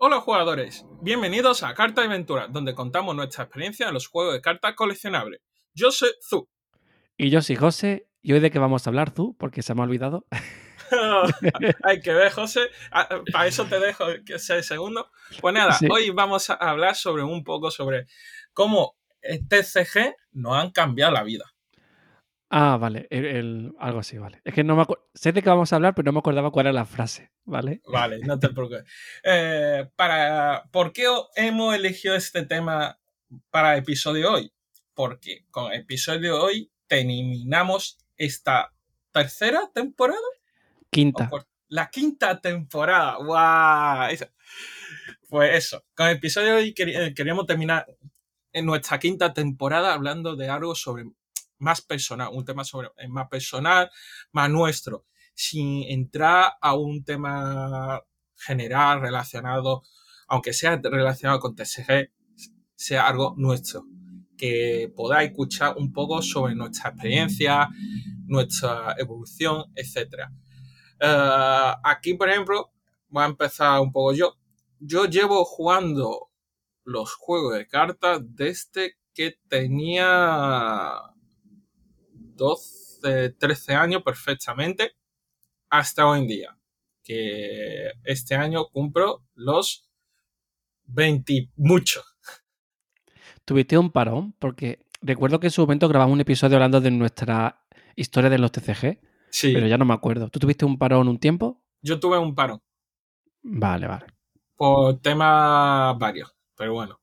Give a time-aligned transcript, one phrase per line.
[0.00, 4.74] Hola jugadores, bienvenidos a Carta Aventura, donde contamos nuestra experiencia en los juegos de cartas
[4.74, 5.40] coleccionables.
[5.74, 6.48] Yo soy Zu.
[7.16, 9.80] Y yo soy José, y hoy de qué vamos a hablar, Zu, porque se me
[9.80, 10.24] ha olvidado.
[11.84, 12.68] Hay que ver, José.
[12.92, 15.10] Ah, Para eso te dejo que sea segundo.
[15.40, 15.88] Pues nada, Sí.
[15.90, 18.06] hoy vamos a hablar sobre un poco sobre
[18.52, 21.44] cómo TCG nos han cambiado la vida.
[22.50, 24.40] Ah, vale, el- el- algo así, vale.
[24.44, 25.06] Es que no me acuerdo.
[25.14, 27.82] Sé de qué vamos a hablar, pero no me acordaba cuál era la frase, ¿vale?
[27.86, 28.84] Vale, no te preocupes.
[29.22, 31.04] Eh, para, ¿Por qué
[31.36, 32.98] hemos elegido este tema
[33.50, 34.52] para el episodio hoy?
[34.94, 38.72] Porque con el episodio de hoy terminamos esta
[39.12, 40.18] tercera temporada.
[40.90, 41.28] Quinta.
[41.68, 43.16] La quinta temporada.
[43.16, 44.10] ¡Guau!
[44.10, 44.26] Eso.
[45.28, 47.86] Pues eso, con el episodio de hoy eh, queríamos terminar
[48.52, 51.04] en nuestra quinta temporada hablando de algo sobre
[51.58, 53.90] más personal, un tema sobre eh, más personal,
[54.32, 58.02] más nuestro, sin entrar a un tema
[58.36, 59.82] general relacionado,
[60.28, 62.10] aunque sea relacionado con TCG,
[62.74, 63.84] sea algo nuestro,
[64.36, 67.68] que podáis escuchar un poco sobre nuestra experiencia,
[68.26, 70.32] nuestra evolución, etcétera.
[71.00, 72.72] Eh, aquí, por ejemplo,
[73.08, 74.34] voy a empezar un poco yo.
[74.80, 76.30] Yo llevo jugando
[76.84, 80.94] los juegos de cartas desde que tenía
[82.38, 84.92] 12, 13 años perfectamente
[85.68, 86.58] hasta hoy en día.
[87.02, 89.88] Que este año cumplo los
[90.84, 92.02] 20 y mucho.
[93.44, 97.64] Tuviste un parón, porque recuerdo que en su momento grabamos un episodio hablando de nuestra
[97.96, 99.00] historia de los TCG,
[99.30, 100.28] Sí, pero ya no me acuerdo.
[100.30, 101.62] ¿Tú tuviste un parón un tiempo?
[101.80, 102.60] yo tuve un parón
[103.42, 104.06] Vale, vale.
[104.56, 107.00] por temas varios, pero bueno.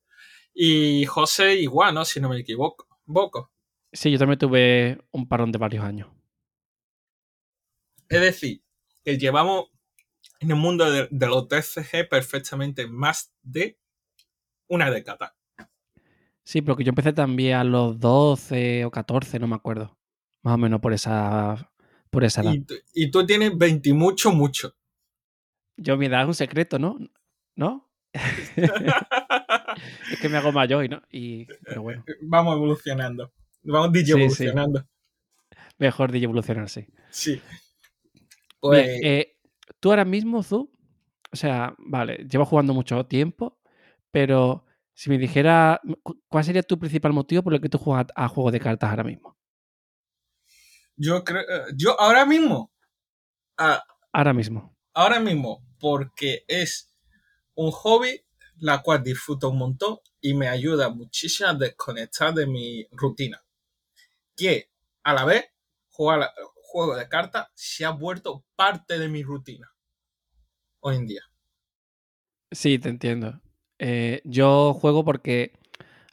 [0.53, 2.05] Y José igual, ¿no?
[2.05, 2.87] Si no me equivoco.
[3.05, 3.51] Boco.
[3.95, 6.09] Sí, yo también tuve un parón de varios años.
[8.09, 8.61] Es decir,
[9.03, 9.65] que llevamos
[10.39, 13.79] en el mundo de, de los TCG perfectamente más de
[14.67, 15.35] una década.
[16.43, 19.97] Sí, porque yo empecé también a los 12 o 14, no me acuerdo.
[20.43, 21.71] Más o menos por esa,
[22.11, 22.53] por esa edad.
[22.53, 24.75] Y, tú- y tú tienes 20 y mucho, mucho.
[25.77, 26.97] Yo mi edad es un secreto, ¿no?
[27.55, 27.89] ¿No?
[28.13, 28.51] es
[30.21, 31.01] que me hago mayor y no.
[31.11, 33.33] Y, pero bueno, Vamos evolucionando.
[33.65, 34.85] Vamos Sí, evolucionando.
[35.77, 36.85] mejor de evolucionar, sí.
[37.11, 37.41] Sí.
[38.59, 39.37] Pues, Bien, eh,
[39.79, 40.71] tú ahora mismo, Zu,
[41.31, 43.59] o sea, vale, llevas jugando mucho tiempo,
[44.11, 48.07] pero si me dijera, cu- ¿cuál sería tu principal motivo por el que tú juegas
[48.15, 49.37] a juegos de cartas ahora mismo?
[50.97, 51.41] yo creo.
[51.41, 52.71] eh, Yo ahora mismo.
[53.57, 53.83] ah,
[54.13, 54.75] Ahora mismo.
[54.93, 56.91] ahora mismo, porque es
[57.55, 58.21] un hobby
[58.57, 63.44] la cual disfruto un montón y me ayuda muchísimo a desconectar de mi rutina.
[64.37, 64.69] Que
[65.03, 65.45] a la vez,
[65.89, 69.69] jugar a- juego de cartas se ha vuelto parte de mi rutina
[70.79, 71.21] hoy en día.
[72.51, 73.41] Sí, te entiendo.
[73.79, 75.53] Eh, yo juego porque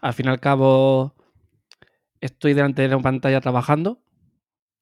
[0.00, 1.14] al fin y al cabo
[2.20, 4.02] estoy delante de una pantalla trabajando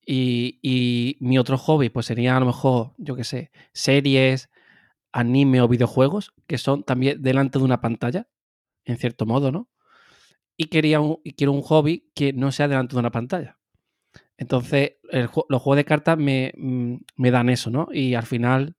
[0.06, 4.50] y, y mi otro hobby pues sería a lo mejor, yo qué sé, series,
[5.12, 8.28] anime o videojuegos que son también delante de una pantalla,
[8.84, 9.68] en cierto modo, ¿no?
[10.60, 13.56] Y, quería un- y quiero un hobby que no sea delante de una pantalla.
[14.36, 17.88] Entonces, el los juegos de cartas me, mm, me dan eso, ¿no?
[17.90, 18.76] Y al final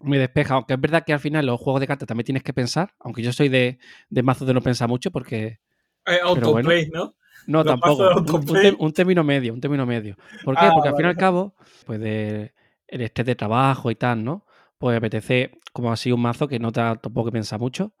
[0.00, 0.54] me despeja.
[0.54, 3.20] Aunque es verdad que al final los juegos de cartas también tienes que pensar, aunque
[3.20, 3.78] yo soy de,
[4.08, 5.60] de mazo de no pensar mucho porque...
[6.06, 7.16] Eh, autoplay, ¿no?
[7.46, 8.38] No, Los mazos tampoco.
[8.78, 10.16] Un, término medio, un término medio.
[10.42, 10.66] ¿Por qué?
[10.66, 11.54] Ah, Porque al fin y al cabo,
[11.84, 12.54] pues de
[12.86, 14.46] el estrés de trabajo y tal, ¿no?
[14.78, 17.92] Pues apetece como así un mazo que no te tampoco que pensar mucho.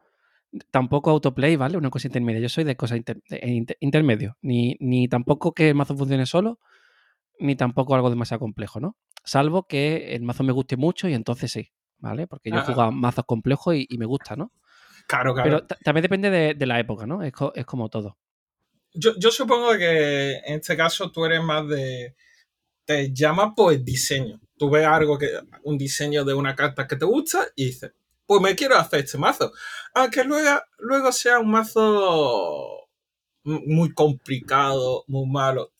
[0.70, 1.78] Tampoco autoplay, ¿vale?
[1.78, 2.40] Una cosa intermedia.
[2.40, 4.36] Yo soy de cosas inter- de- inter- intermedio.
[4.42, 6.58] Ni, ni tampoco que el mazo funcione solo,
[7.38, 8.96] ni tampoco algo demasiado complejo, ¿no?
[9.24, 12.26] Salvo que el mazo me guste mucho y entonces sí, ¿vale?
[12.26, 14.52] Porque yo he jugado mazos complejos y, y me gusta, ¿no?
[15.06, 15.48] Claro, claro.
[15.50, 17.22] Pero ta- también depende de, de la época, ¿no?
[17.22, 18.18] Es, co- es como todo.
[18.94, 22.14] Yo, yo supongo que en este caso tú eres más de.
[22.84, 24.40] Te llama por el diseño.
[24.58, 25.28] Tú ves algo que.
[25.62, 27.92] un diseño de una carta que te gusta y dices,
[28.26, 29.52] pues me quiero hacer este mazo.
[29.94, 32.88] Aunque luego, luego sea un mazo
[33.44, 35.72] muy complicado, muy malo,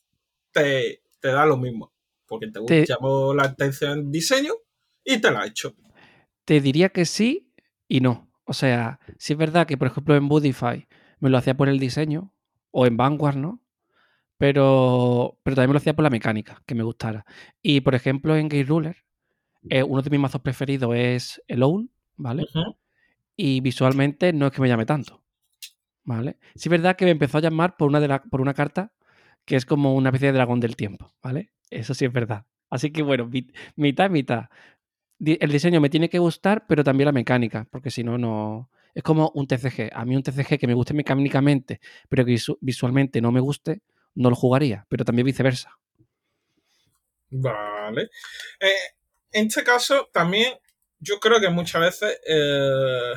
[0.53, 1.93] te, te da lo mismo.
[2.27, 4.55] Porque te, Te- llamó la atención el diseño
[5.05, 5.75] y te la ha hecho.
[6.45, 7.53] Te diría que sí
[7.89, 8.31] y no.
[8.45, 10.89] O sea, sí es verdad que, por ejemplo, en Budify
[11.21, 12.35] me lo hacía por el diseño,
[12.73, 13.63] o en Vanguard, ¿no?
[14.39, 17.25] Pero, pero también me lo hacía por la mecánica, que me gustara.
[17.63, 18.97] Y, por ejemplo, en Gate Ruler,
[19.71, 22.47] eh, uno de mis mazos preferidos es el Owl, ¿vale?
[23.37, 25.23] Y visualmente no es que me llame tanto,
[26.05, 26.39] ¿vale?
[26.55, 28.93] Sí es verdad que me empezó a llamar por una, de la- por una carta
[29.45, 31.53] que es como una especie de dragón del tiempo, ¿vale?
[31.71, 32.47] Eso sí es verdad.
[32.71, 34.47] Así que, bueno, mi- mitad mitad.
[35.25, 38.71] el diseño me tiene que gustar, pero también la mecánica, porque si no, no.
[38.95, 39.91] Es como un TCG.
[39.95, 43.83] A mí un TCG que me guste mecánicamente, pero que visualmente no me guste,
[44.15, 45.79] no lo jugaría, pero también viceversa.
[47.31, 48.11] Vale.
[48.61, 48.69] Eh,
[49.33, 50.53] en este caso, también
[51.03, 53.15] yo creo que muchas veces eh,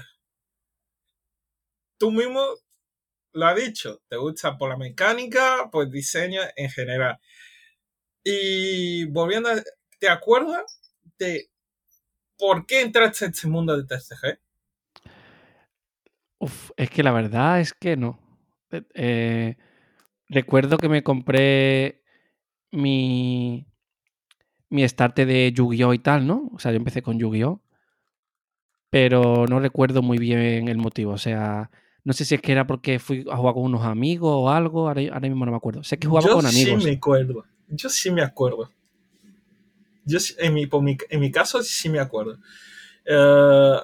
[1.98, 2.42] tú mismo
[3.34, 7.20] lo has dicho, te gusta por la mecánica, por diseño en general.
[8.24, 9.50] Y volviendo,
[10.00, 10.82] ¿te acuerdas
[11.20, 11.50] de
[12.38, 14.40] por qué entraste en este mundo de TCG?
[16.40, 18.20] Uf, es que la verdad es que no.
[18.72, 19.58] Eh,
[20.28, 22.04] recuerdo que me compré
[22.72, 23.68] mi,
[24.70, 25.94] mi start de Yu-Gi-Oh!
[25.94, 26.50] y tal, ¿no?
[26.54, 27.65] O sea, yo empecé con Yu-Gi-Oh!
[28.96, 31.12] Pero no recuerdo muy bien el motivo.
[31.12, 31.70] O sea,
[32.06, 34.88] no sé si es que era porque fui a jugar con unos amigos o algo.
[34.88, 35.84] Ahora, mismo no me acuerdo.
[35.84, 36.76] Sé que jugaba con amigos.
[36.76, 37.46] Yo sí me acuerdo.
[37.68, 38.72] Yo sí me acuerdo.
[40.06, 40.70] Yo, en, mi,
[41.10, 42.40] en mi caso sí me acuerdo.
[43.06, 43.82] Uh,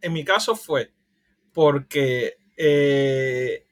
[0.00, 0.90] en mi caso fue
[1.52, 3.66] porque eh,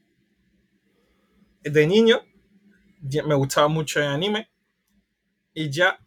[1.62, 2.20] de niño
[3.24, 4.50] me gustaba mucho el anime
[5.54, 5.98] y ya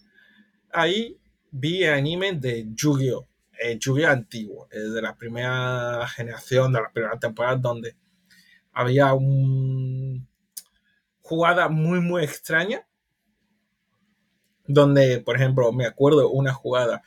[0.71, 1.17] ahí
[1.49, 3.32] vi anime de Yu-Gi-Oh!
[3.79, 4.09] Yu-Gi-Oh!
[4.09, 7.95] antiguo, de la primera generación, de la primera temporada, donde
[8.71, 10.25] había una
[11.21, 12.87] jugada muy, muy extraña.
[14.65, 17.03] Donde, por ejemplo, me acuerdo una jugada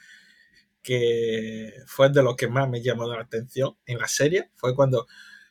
[0.82, 5.06] que fue de lo que más me llamó la atención en la serie, fue cuando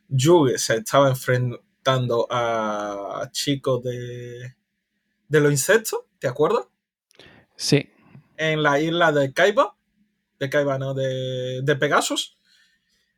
[0.08, 4.56] Yugi se estaba enfrentando a chicos de,
[5.28, 6.68] de los insectos, ¿te acuerdas?
[7.56, 7.90] Sí.
[8.38, 9.76] En la isla de Kaiba,
[10.40, 12.38] de Kaiba, no, de, de Pegasus.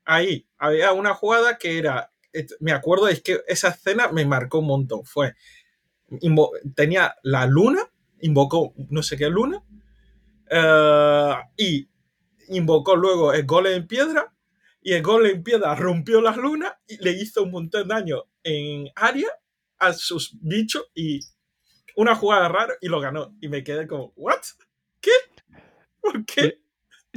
[0.06, 2.12] Ahí había una jugada que era,
[2.60, 5.04] me acuerdo, es que esa escena me marcó un montón.
[5.06, 5.36] Fue,
[6.76, 7.82] tenía la luna,
[8.22, 9.64] invocó no sé qué luna,
[10.50, 11.90] eh, y
[12.50, 14.34] invocó luego el golem en piedra
[14.82, 18.24] y el golem en piedra rompió las lunas y le hizo un montón de daño
[18.44, 19.28] en área
[19.80, 21.20] a sus bichos y
[21.96, 23.36] una jugada rara y lo ganó.
[23.42, 24.42] Y me quedé como, ¿what?
[25.02, 25.12] ¿Qué?
[26.00, 26.62] ¿Por qué?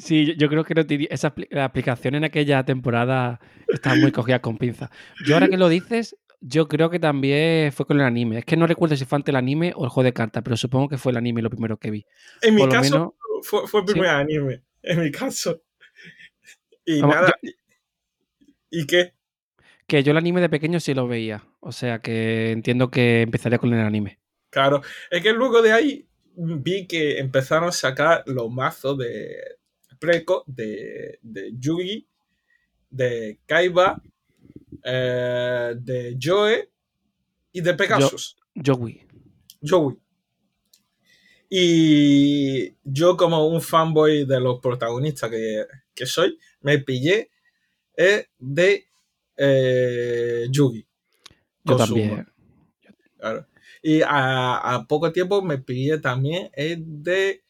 [0.00, 4.90] Sí, yo creo que esa la aplicación en aquella temporada estaba muy cogida con pinza.
[5.24, 8.38] Yo ahora que lo dices, yo creo que también fue con el anime.
[8.38, 10.56] Es que no recuerdo si fue ante el anime o el juego de cartas, pero
[10.56, 12.06] supongo que fue el anime lo primero que vi.
[12.40, 15.62] En mi caso, fue, fue el primer anime en mi caso.
[16.84, 17.34] Y nada.
[18.70, 19.14] ¿Y qué?
[19.86, 21.44] Que yo el anime de pequeño sí lo veía.
[21.60, 24.18] O sea que entiendo que empezaría con el anime.
[24.50, 24.82] Claro.
[25.10, 26.06] Es que luego de ahí
[26.36, 29.59] vi que empezaron a sacar los mazos de
[30.00, 32.04] Preco, de, de Yugi,
[32.90, 34.02] de Kaiba,
[34.82, 36.68] eh, de Joe
[37.52, 38.36] y de Pegasus.
[38.54, 39.06] Yo, Joey.
[39.62, 39.96] Joey.
[41.52, 47.30] Y yo como un fanboy de los protagonistas que, soy, me pillé
[47.96, 48.86] eh, de
[49.36, 50.86] eh, Yugi.
[51.64, 52.26] Yo también.
[53.82, 57.42] Y a, poco tiempo me pillé también el de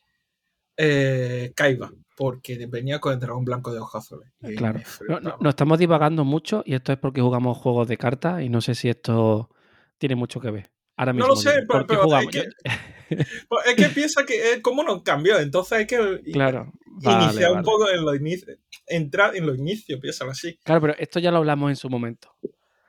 [0.76, 4.31] eh, Kaiba, porque venía con el dragón blanco de ojos azules.
[4.58, 4.81] Claro.
[5.08, 8.61] Nos no, estamos divagando mucho y esto es porque jugamos juegos de cartas y no
[8.61, 9.49] sé si esto
[9.96, 10.70] tiene mucho que ver.
[10.99, 11.28] Ahora mismo.
[11.28, 11.87] No lo sé, pero?
[13.49, 16.70] Pues es que piensa que es como nos cambió, entonces hay que claro,
[17.00, 20.58] iniciar un poco en los inicios, entrar en los inicios, piénsalo así.
[20.62, 22.36] Claro, pero esto ya lo hablamos en su momento.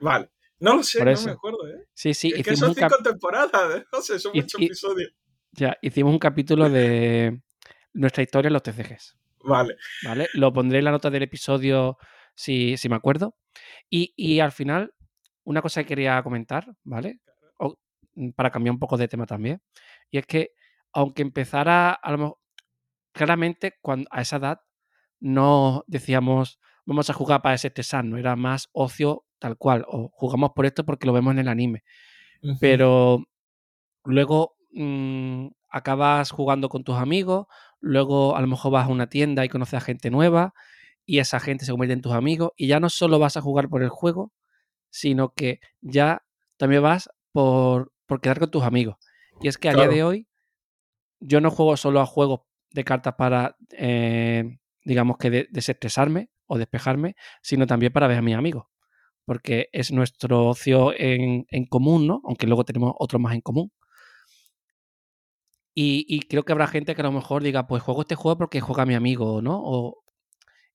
[0.02, 0.30] Vale.
[0.60, 1.88] No lo sé, no me acuerdo, ¿eh?
[1.94, 2.34] Sí, sí.
[2.36, 3.86] Es que son cinco temporadas, ¿eh?
[3.92, 5.14] no sé, son muchos episodios.
[5.54, 7.42] Ya, hicimos un capítulo de
[7.94, 9.21] nuestra historia en los TCGs.
[9.44, 9.76] Vale.
[10.04, 11.98] Vale, lo pondré en la nota del episodio
[12.36, 13.36] si, si me acuerdo.
[13.90, 14.94] Y, y, al final,
[15.44, 17.20] una cosa que quería comentar, ¿vale?
[18.16, 19.62] Mm, para cambiar un poco de tema también.
[20.10, 20.52] Y es que,
[20.94, 22.40] aunque empezara a lo
[23.14, 24.62] claramente cuando, a esa edad
[25.20, 27.72] no decíamos vamos a jugar para ese
[28.04, 31.48] no era más ocio tal cual, o jugamos por esto porque lo vemos en el
[31.48, 31.84] anime.
[32.60, 33.24] Pero
[34.04, 37.48] luego mm, acabas jugando con tus amigos,
[37.82, 40.54] luego a lo mejor vas a una tienda y conoces a gente nueva
[41.06, 43.68] y esa gente se convierte en tus amigos y ya no solo vas a jugar
[43.68, 44.32] por el juego,
[44.90, 46.24] sino que ya
[46.58, 48.96] también vas por, por quedar con tus amigos.
[49.42, 50.28] Y es que a día de hoy
[51.20, 57.16] yo no juego solo a juegos de cartas para, eh, digamos que desestresarme o despejarme,
[57.42, 58.66] sino también para ver a mis amigos.
[59.26, 62.22] Porque es nuestro ocio en, común, ¿no?
[62.26, 63.72] Aunque luego tenemos otros más en común.
[65.74, 68.60] Y, creo que habrá gente que a lo mejor diga, pues juego este juego porque
[68.60, 69.60] juega mi amigo, ¿no?
[69.64, 70.04] O,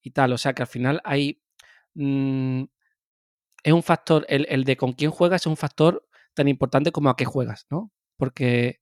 [0.01, 0.33] y tal.
[0.33, 1.41] O sea que al final hay.
[1.93, 2.63] Mm,
[3.63, 7.09] es un factor, el, el, de con quién juegas es un factor tan importante como
[7.09, 7.91] a qué juegas, ¿no?
[8.17, 8.79] Porque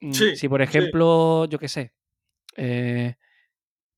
[0.00, 1.94] mm, si, por ejemplo, yo qué sé,
[2.56, 3.16] eh,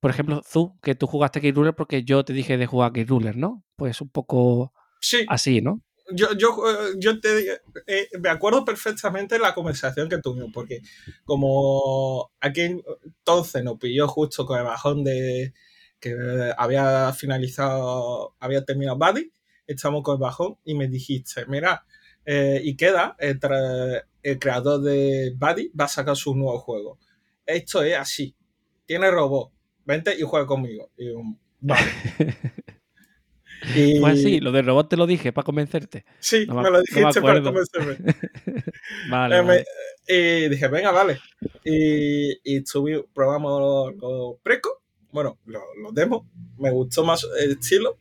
[0.01, 3.05] por ejemplo, tú, que tú jugaste Key Ruler porque yo te dije de jugar Key
[3.05, 3.65] Ruler, ¿no?
[3.77, 5.83] Pues un poco Sí, así, ¿no?
[6.15, 10.81] Yo, yo, eh, yo te, eh, me acuerdo perfectamente la conversación que tuvimos, porque
[11.25, 15.55] como aquí entonces nos pilló justo con el bajón de
[16.01, 16.17] que
[16.57, 19.33] había finalizado, había terminado Buddy,
[19.67, 21.85] estamos con el bajón y me dijiste, mira,
[22.25, 23.39] eh, y queda, el,
[24.39, 26.99] creador de Buddy va a sacar su nuevo juego.
[27.47, 28.35] Esto es así,
[28.85, 29.53] tiene robot,
[29.85, 30.91] vente y juega conmigo.
[30.97, 31.13] Y
[31.61, 31.91] vale.
[33.77, 36.05] Y- Pues sí, lo del robot te lo dije para convencerte.
[36.19, 37.97] Sí, No me- me lo no me dijiste para convencerme.
[39.11, 39.65] Vale, Eh, me- vale.
[40.09, 41.19] y dije, venga, vale.
[41.65, 43.61] Y, y subí- probamos
[43.93, 44.73] los, los precos,
[45.13, 46.27] bueno, los, los demos.
[46.59, 47.99] Me gustó más el estilo.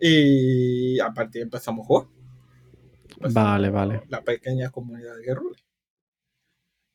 [0.00, 2.06] Y a partir de ahí empezamos a jugar.
[3.10, 4.02] Empezamos Vale, vale.
[4.08, 5.50] La pequeña comunidad de Guerrero.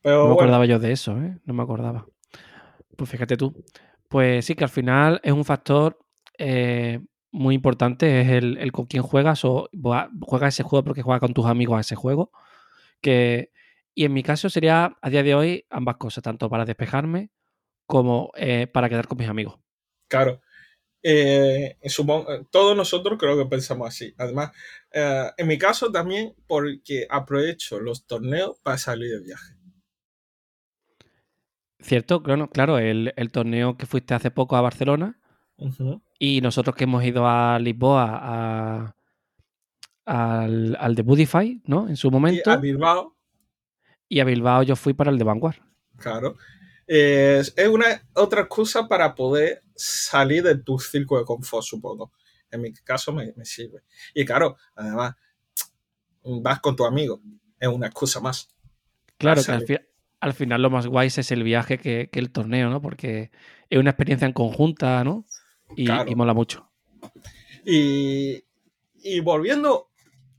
[0.01, 1.37] Pero No me bueno, acordaba yo de eso, ¿eh?
[1.45, 2.07] No me acordaba.
[2.95, 3.53] Pues fíjate tú.
[4.09, 5.99] Pues sí, que al final es un factor
[6.37, 6.99] eh,
[7.35, 9.69] muy importante, es el, el con quién juegas o
[10.21, 12.31] juegas ese juego porque juegas con tus amigos a ese juego.
[13.01, 13.51] Que,
[13.95, 17.31] y en mi caso sería a día de hoy ambas cosas, tanto para despejarme
[17.87, 19.59] como eh, para quedar con mis amigos.
[20.07, 20.41] claro.
[21.03, 24.13] Eh, supongo- eh, todos nosotros creo que pensamos así.
[24.17, 24.51] Además,
[24.91, 29.55] eh, en mi caso también porque aprovecho los torneos para salir de viaje.
[31.79, 32.21] ¿Cierto?
[32.21, 35.19] Claro, claro el, el torneo que fuiste hace poco a Barcelona.
[36.19, 38.95] Y nosotros que hemos ido a Lisboa a-
[40.05, 41.87] al, al de Budify, ¿no?
[41.89, 42.51] En su Y momento.
[42.51, 43.15] a Bilbao
[44.07, 45.57] Y a Bilbao yo fui para el de Vanguard.
[45.97, 46.35] Claro.
[46.87, 52.11] Es, es una otra excusa para poder salir de tu círculo de confort, supongo.
[52.51, 53.81] En mi caso me, me sirve.
[54.13, 55.15] Y claro, además,
[56.23, 57.19] vas con tu amigo.
[57.59, 58.49] Es una excusa más.
[59.17, 59.79] Claro que al, fi-
[60.19, 62.81] al final lo más guay es el viaje que, que el torneo, ¿no?
[62.81, 63.31] Porque
[63.69, 65.25] es una experiencia en conjunta, ¿no?
[65.75, 66.09] Y, Claro.
[66.09, 66.69] y mola mucho.
[67.65, 68.43] Y,
[68.95, 69.89] y volviendo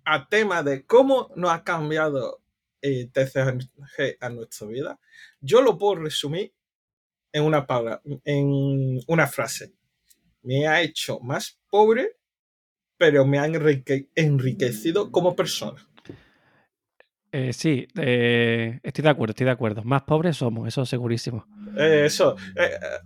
[0.04, 2.40] al tema de cómo nos ha cambiado
[2.80, 5.00] el TCG a nuestra vida,
[5.40, 6.52] yo lo puedo resumir
[7.32, 9.72] en una palabra, en una frase.
[10.42, 12.16] Me ha hecho más pobre,
[12.96, 15.84] pero me ha enrique- enriquecido como persona.
[17.38, 19.82] Eh, sí, eh, estoy de acuerdo, estoy de acuerdo.
[19.84, 21.46] Más pobres somos, eso segurísimo.
[21.76, 22.34] Eh, eso,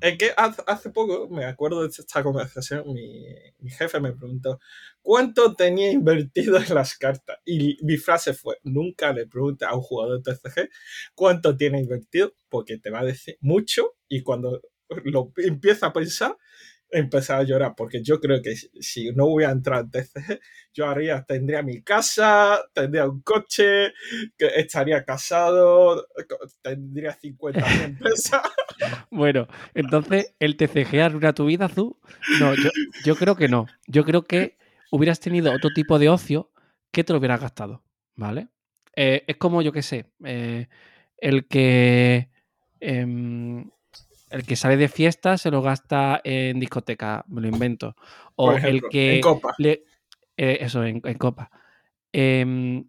[0.00, 3.24] es que hace, hace poco, me acuerdo de esta conversación, mi,
[3.58, 4.60] mi jefe me preguntó
[5.02, 7.38] cuánto tenía invertido en las cartas.
[7.44, 10.70] Y mi frase fue, nunca le pregunte a un jugador de TCG
[11.16, 14.60] cuánto tiene invertido, porque te va a decir mucho y cuando
[15.06, 16.36] lo empieza a pensar,
[16.90, 20.40] empezar a llorar, porque yo creo que si, no hubiera entrado en TCG,
[20.74, 23.92] yo haría, tendría mi casa, tendría un coche,
[24.36, 26.06] que estaría casado,
[26.62, 28.42] tendría 50 empresas.
[29.10, 31.96] Bueno, entonces, ¿el TCG arruina tu vida, Azul?
[32.38, 32.70] No, yo,
[33.04, 33.66] yo creo que no.
[33.86, 34.58] Yo creo que
[34.90, 36.52] hubieras tenido otro tipo de ocio
[36.90, 37.84] que te lo hubieras gastado,
[38.16, 38.48] ¿vale?
[38.96, 40.68] Eh, es como, yo qué sé, eh,
[41.18, 42.30] el que...
[42.80, 43.70] em,
[44.30, 47.96] el que sale de fiesta se lo gasta en discoteca, me lo invento.
[48.36, 49.14] O ejemplo, el que...
[49.16, 49.54] en Copa.
[49.58, 49.84] le-
[50.36, 51.50] eh, eso, en, en copa.
[52.12, 52.84] Em,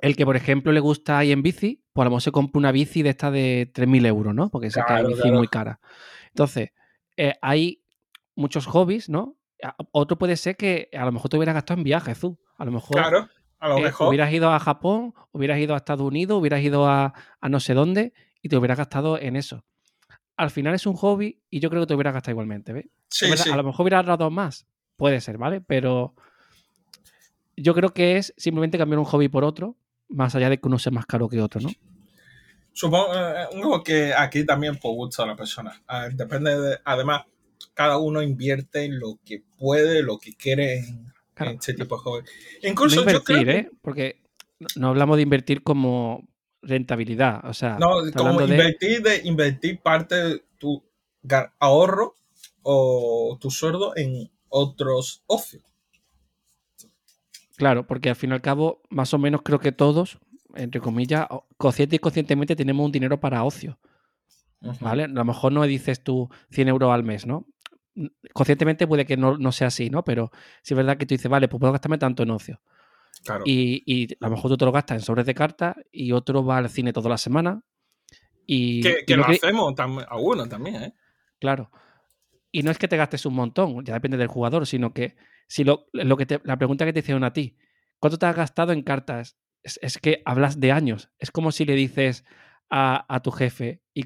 [0.00, 2.58] el que, por ejemplo, le gusta ir en bici, pues a lo mejor se compra
[2.58, 4.50] una bici de esta de 3.000 euros, ¿no?
[4.50, 5.34] Porque Claro, la bici claro.
[5.34, 5.80] es muy cara.
[6.28, 6.70] Entonces,
[7.16, 7.82] eh, hay
[8.34, 9.36] muchos hobbies, ¿no?
[9.92, 12.38] Otro puede ser que a lo mejor te hubieras gastado en viajes, tú.
[12.58, 13.28] A lo mejor Claro,
[13.60, 14.08] a lo eh, mejor.
[14.08, 17.74] hubieras ido a Japón, hubieras ido a Estados Unidos, hubieras ido a, a no sé
[17.74, 18.12] dónde
[18.42, 19.64] y te hubieras gastado en eso.
[20.36, 22.86] Al final es un hobby y yo creo que te hubieras gastado igualmente, ¿ves?
[22.86, 23.50] Es Sí, sí.
[23.50, 25.60] A lo mejor hubieras ahorrado más, puede ser, ¿vale?
[25.60, 26.14] Pero
[27.56, 29.76] yo creo que es simplemente cambiar un hobby por otro,
[30.08, 31.68] más allá de que uno sea más caro que otro, ¿no?
[32.72, 35.82] Supongo eh, que aquí también por gusto de la persona.
[36.14, 37.22] Depende de, además,
[37.74, 41.96] cada uno invierte en lo que puede, lo que quiere en, Claro, en este tipo
[41.96, 42.22] de hobby.
[42.62, 43.70] No Incluso yo invertir, creo que- ¿eh?
[43.82, 44.22] Porque
[44.76, 46.26] no hablamos de invertir como
[46.62, 48.54] rentabilidad, o sea, No, como de...
[48.54, 50.82] invertir, de invertir parte de tu
[51.58, 52.16] ahorro
[52.62, 55.64] o tu sueldo en otros ocios.
[57.56, 60.18] Claro, porque al fin y al cabo, más o menos creo que todos,
[60.54, 61.26] entre comillas,
[61.56, 63.78] consciente y conscientemente tenemos un dinero para ocio,
[64.80, 65.04] ¿vale?
[65.04, 67.46] A lo mejor no dices tú 100 euros al mes, ¿no?
[68.32, 70.02] Conscientemente puede que no, no sea así, ¿no?
[70.02, 70.30] Pero
[70.62, 72.60] sí es verdad que tú dices, vale, pues puedo gastarme tanto en ocio.
[73.24, 73.44] Claro.
[73.46, 76.44] Y, y a lo mejor tú te lo gastas en sobres de cartas y otro
[76.44, 77.62] va al cine toda la semana.
[78.46, 80.94] Y, que lo que- hacemos tam- algunos también, ¿eh?
[81.38, 81.70] Claro.
[82.50, 85.16] Y no es que te gastes un montón, ya depende del jugador, sino que
[85.48, 87.56] si lo, lo que te- la pregunta que te hicieron a ti,
[87.98, 89.36] ¿cuánto te has gastado en cartas?
[89.62, 91.10] Es, es que hablas de años.
[91.18, 92.24] Es como si le dices
[92.68, 94.02] a, a tu jefe, ¿y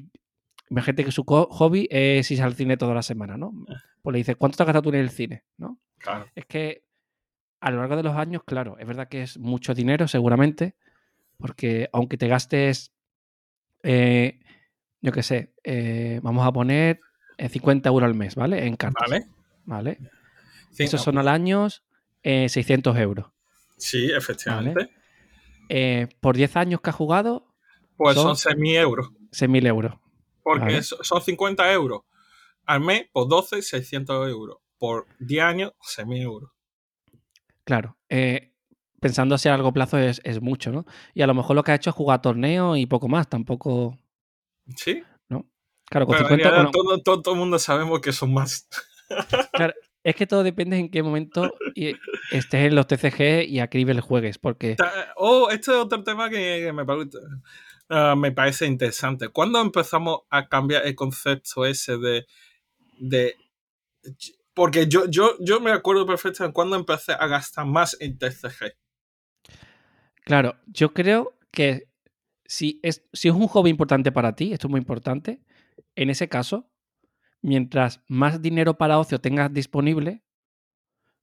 [0.69, 3.51] imagínate que su hobby es irse al cine toda la semana, ¿no?
[4.03, 5.43] Pues le dices, ¿cuánto te has gastado tú en el cine?
[5.57, 5.79] ¿no?
[5.97, 6.27] Claro.
[6.35, 6.83] Es que
[7.59, 10.75] a lo largo de los años, claro, es verdad que es mucho dinero seguramente,
[11.37, 12.91] porque aunque te gastes,
[13.83, 14.39] eh,
[15.01, 16.99] yo qué sé, eh, vamos a poner
[17.37, 18.65] 50 euros al mes, ¿vale?
[18.65, 19.07] En cartas.
[19.09, 19.27] Vale.
[19.65, 19.97] ¿Vale?
[20.77, 21.67] Esos son al año
[22.23, 23.27] eh, 600 euros.
[23.77, 24.91] sí, efectivamente.
[25.69, 27.45] Eh, por 10 años que has jugado,
[27.97, 29.09] Pues Son- son 6.000 euros.
[29.31, 29.95] 6.000 euros.
[30.43, 30.83] Porque Vale.
[30.83, 32.01] so- son 50 euros
[32.65, 34.57] al mes, por 12, 600 euros.
[34.77, 36.51] Por 10 años, 6.000 euros.
[37.67, 37.97] Claro.
[38.09, 38.53] eh,
[38.99, 40.85] pensando así a largo plazo es, es mucho, ¿no?
[41.13, 43.95] Y a lo mejor lo que ha hecho es jugar torneos y poco más, tampoco.
[44.75, 45.03] Sí,
[45.89, 46.49] Claro, con pero 50.
[46.49, 48.67] ya bueno, todo, todo, todo el mundo sabemos que son más.
[50.03, 51.49] es que todo depende en qué momento
[52.31, 54.75] estés en los TCG y a nivel juegues, porque.
[54.75, 57.17] Ta- Oh, este es otro tema que, me, parece,
[57.89, 59.29] ah, me parece interesante.
[59.29, 62.25] ¿Cuándo empezamos a cambiar el concepto ese de...
[62.99, 63.35] de
[64.57, 68.73] porque yo, yo, yo me acuerdo perfectamente cuando empecé a gastar más en TCG.
[70.25, 71.91] Claro, yo creo que
[72.43, 75.43] si es, si es un hobby importante para ti, esto es muy importante,
[75.95, 76.71] en ese caso,
[77.43, 80.23] mientras más dinero para ocio tengas disponible,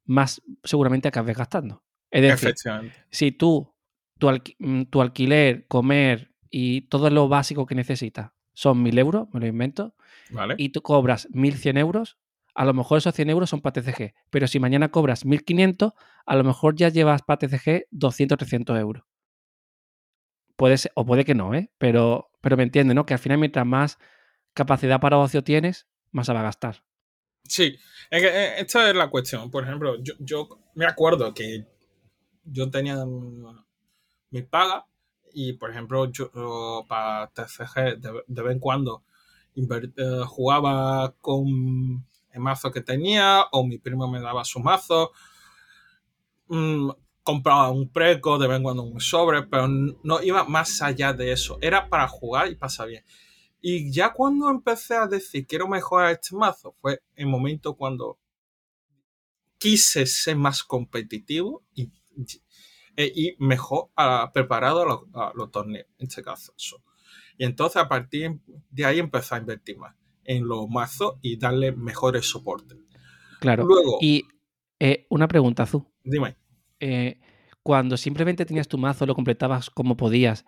[0.04, 1.82] más seguramente acabes gastando.
[2.12, 2.54] Es decir,
[3.10, 3.74] si tú,
[4.16, 9.40] tu, mm, tu alquiler, comer y todo lo básico que necesitas son 1.000 euros, me
[9.40, 9.96] lo invento,
[10.30, 10.54] ¿Vale?
[10.56, 12.16] y tú cobras 1.100 euros,
[12.54, 14.14] a lo mejor esos 100 euros son para TCG.
[14.30, 15.94] Pero si mañana cobras 1.500,
[16.24, 19.04] a lo mejor ya llevas para TCG 200 300 euros.
[20.56, 21.70] Puede ser, o puede que no, ¿eh?
[21.78, 23.06] Pero, pero me entiende, ¿no?
[23.06, 23.98] Que al final mientras más
[24.54, 26.84] capacidad para ocio tienes, más se va a gastar.
[27.42, 27.76] Sí,
[28.10, 29.50] eh, esta es la cuestión.
[29.50, 31.66] Por ejemplo, yo, me acuerdo que
[32.44, 33.04] yo tenía
[34.30, 34.86] mi paga
[35.32, 39.02] y, por ejemplo, yo para TCG de, de vez en cuando
[39.56, 45.12] eh, jugaba con el mazo que tenía o mi primo me daba su mazo.
[46.48, 46.90] Mm,
[47.22, 51.32] compraba un preco, de vez en cuando un sobre, pero no iba más allá de
[51.32, 51.58] eso.
[51.62, 53.04] Era para jugar y pasar bien.
[53.60, 58.18] Y ya cuando empecé a decir quiero mejorar este mazo, fue el momento cuando
[59.56, 61.90] quise ser más competitivo y,
[62.96, 66.52] y mejor ah, preparado a los, a los torneos, en este caso.
[66.56, 66.82] eso.
[67.38, 69.94] Y entonces a partir de ahí empecé a invertir más
[70.24, 72.78] en los mazos y darle mejores soportes.
[73.40, 73.64] Claro.
[73.64, 74.24] Luego, Y
[74.80, 75.86] eh, una pregunta, Azul.
[76.02, 76.36] dime,
[76.80, 77.20] eh,
[77.62, 80.44] cuando simplemente tenías tu mazo, lo completabas como podías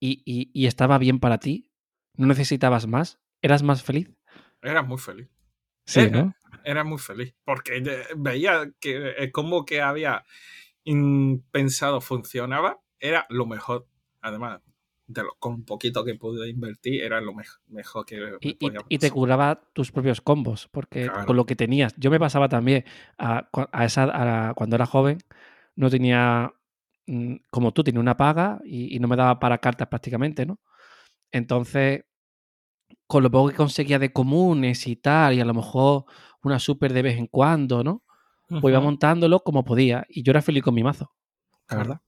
[0.00, 1.70] y, y- y estaba bien para ti,
[2.16, 4.10] no necesitabas más, ¿eras más feliz?
[4.62, 5.28] era muy feliz.
[5.86, 6.34] Sí, Eh, ¿no?
[6.64, 7.82] Era muy feliz porque
[8.16, 10.24] veía que el combo que había
[11.50, 13.86] pensado funcionaba, era lo mejor.
[14.20, 14.60] Además,
[15.12, 18.54] de lo, con un poquito que pude invertir, era lo mej- mejor que me Y,
[18.54, 21.26] podía y te curaba tus propios combos, porque Claro.
[21.26, 21.94] con lo que tenías.
[21.96, 22.84] Yo me pasaba también
[23.18, 25.18] a, a esa, a la- cuando era joven,
[25.76, 26.52] no tenía,
[27.06, 30.60] mm, como tú, tenía una paga y, y no me daba para cartas prácticamente, ¿no?
[31.32, 32.04] Entonces,
[33.06, 36.04] con lo poco que conseguía de comunes y tal, y a lo mejor
[36.42, 38.02] una super de vez en cuando, ¿no?
[38.48, 40.04] Pues iba montándolo como podía.
[40.08, 41.12] Y yo era feliz con mi mazo,
[41.52, 41.82] la claro.
[41.84, 42.00] verdad.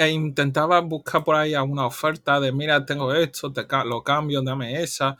[0.00, 4.40] E intentaba buscar por ahí alguna oferta de, mira, tengo esto, te ca- lo cambio,
[4.40, 5.18] dame esa.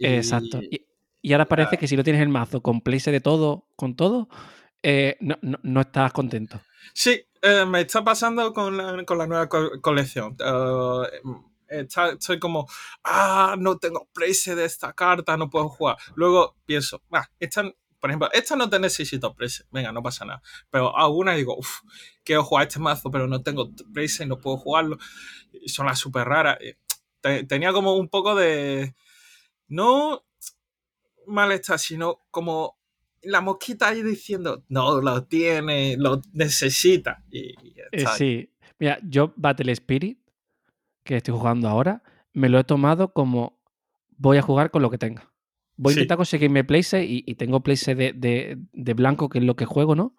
[0.00, 0.60] Exacto.
[1.22, 3.94] Y ahora parece ah, que si no tienes el mazo con playset de todo, con
[3.94, 4.28] todo,
[4.82, 6.60] eh, no, no- no estás contento.
[6.94, 10.36] Sí, eh, me está pasando con la, con la nueva co- colección.
[10.44, 11.20] Eh,
[11.68, 12.66] está- estoy como,
[13.04, 15.96] ah, no tengo precio de esta carta, no puedo jugar.
[16.16, 17.72] Luego pienso, ah, esta,
[18.06, 20.40] por ejemplo, esta no te necesito precio, venga, no pasa nada.
[20.70, 21.80] Pero alguna digo, uff,
[22.22, 24.96] quiero jugar este mazo, pero no tengo precio y no puedo jugarlo.
[25.66, 26.58] Son las súper raras.
[27.48, 28.94] Tenía como un poco de,
[29.66, 30.24] no
[31.26, 32.78] malestar, sino como
[33.22, 37.24] la mosquita ahí diciendo, no, lo tiene, lo necesita.
[37.28, 38.52] Y, y Eh, sí.
[38.78, 40.20] Mira, yo Battle Spirit,
[41.02, 43.58] que estoy jugando ahora, me lo he tomado como
[44.16, 45.32] voy a jugar con lo que tenga.
[45.76, 46.00] Voy a Sí.
[46.00, 49.64] intentar conseguirme playset y, y tengo playset de, de- de blanco, que es lo que
[49.66, 50.16] juego, ¿no?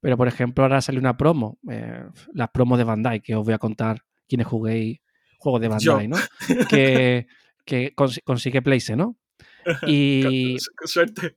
[0.00, 3.54] Pero, por ejemplo, ahora sale una promo, eh, las promos de Bandai, que os voy
[3.54, 5.00] a contar quienes juguéis
[5.38, 5.92] juegos de Yo.
[5.94, 6.16] Bandai, ¿no?
[6.68, 7.26] Que,
[7.64, 9.16] que cons- consigue playset, ¿no?
[9.86, 11.36] Y suerte.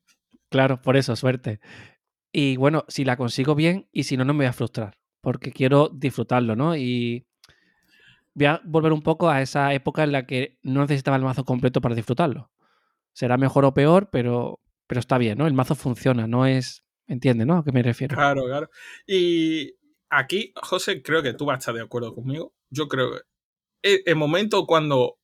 [0.50, 1.60] claro, por eso, suerte.
[2.32, 5.52] Y bueno, si la consigo bien y si no, no me voy a frustrar, porque
[5.52, 6.76] quiero disfrutarlo, ¿no?
[6.76, 7.26] Y
[8.34, 11.46] voy a volver un poco a esa época en la que no necesitaba el mazo
[11.46, 12.50] completo para disfrutarlo.
[13.16, 15.48] Será mejor o peor, pero, pero está bien, ¿no?
[15.48, 16.84] El mazo funciona, no es...
[17.08, 17.60] ¿Entiendes, no?
[17.60, 18.16] ¿A qué me refiero?
[18.16, 18.70] Claro, claro.
[19.08, 19.74] Y
[20.10, 22.54] aquí, José, creo que tú vas a estar de acuerdo conmigo.
[22.70, 23.20] Yo creo que
[23.84, 25.18] el, el momento cuando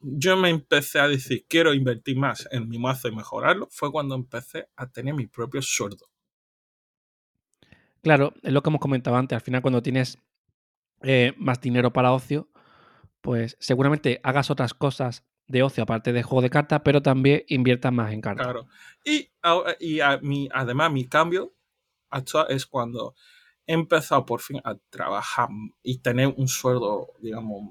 [0.00, 4.16] yo me empecé a decir, quiero invertir más en mi mazo y mejorarlo, fue cuando
[4.16, 6.06] empecé a tener mi propio sueldo.
[8.02, 9.36] Claro, es lo que hemos comentado antes.
[9.36, 10.18] Al final, cuando tienes
[11.02, 12.48] eh, más dinero para ocio,
[13.20, 17.92] pues seguramente hagas otras cosas de ocio aparte de juego de cartas, pero también inviertas
[17.92, 18.46] más en cartas.
[18.46, 18.68] Claro.
[19.04, 19.28] Y,
[19.80, 21.52] y a mi, además mi cambio
[22.08, 23.14] actual es cuando
[23.66, 25.48] he empezado por fin a trabajar
[25.82, 27.64] y tener un sueldo, digamos,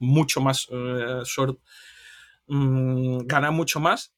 [0.00, 1.60] mucho más eh, sueldo,
[2.48, 4.12] mm, ganar mucho más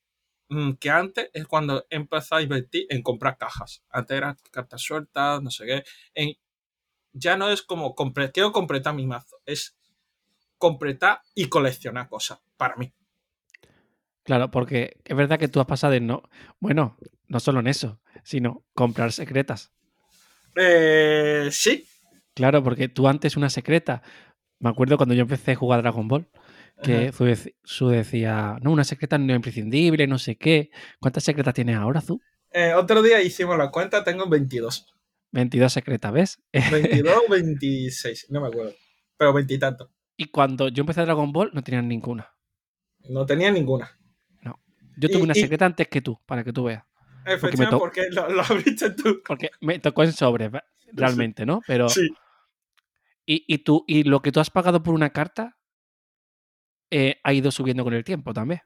[0.49, 1.97] mm, que antes es cuando he
[2.31, 3.85] a invertir en comprar cajas.
[3.91, 5.85] Antes eran cartas sueltas, no sé qué.
[6.15, 6.35] En,
[7.13, 7.95] ya no es como
[8.33, 9.77] quiero completar mi mazo, es
[10.63, 12.95] completar y coleccionar cosas para mí.
[14.23, 16.23] Claro, porque es verdad que tú has pasado de no,
[16.61, 16.97] bueno,
[17.27, 19.73] no solo en eso, sino comprar secretas.
[20.55, 21.85] Eh, sí.
[22.33, 24.05] Claro, porque tú antes una secreta,
[24.61, 26.31] me acuerdo cuando yo empecé a jugar Dragon Ball,
[26.81, 27.11] que
[27.65, 30.71] Zu decía, no, una secreta no es imprescindible, no sé qué.
[31.01, 32.21] ¿Cuántas secretas tienes ahora, Zu?
[32.53, 34.95] Eh, otro día hicimos la cuenta, tengo 22.
[35.33, 36.41] 22 secretas, ¿ves?
[36.53, 38.75] 22 o 26, no me acuerdo.
[39.17, 39.91] Pero veintitantos.
[40.23, 42.33] Y cuando yo empecé a Dragon Ball, no tenía ninguna.
[43.09, 43.99] No tenía ninguna.
[44.41, 44.61] No.
[44.97, 46.85] Yo tuve una secreta antes que tú, para que tú veas.
[47.27, 49.21] Efectivamente, porque, lo, lo, abriste tú.
[49.27, 50.49] Porque me tocó en sobre,
[50.93, 51.61] realmente, ¿no?
[51.67, 51.89] Pero.
[51.89, 52.09] Sí.
[53.27, 55.57] Y, y, tú, y lo que tú has pagado por una carta
[56.93, 58.61] eh, ha ido subiendo con el tiempo también.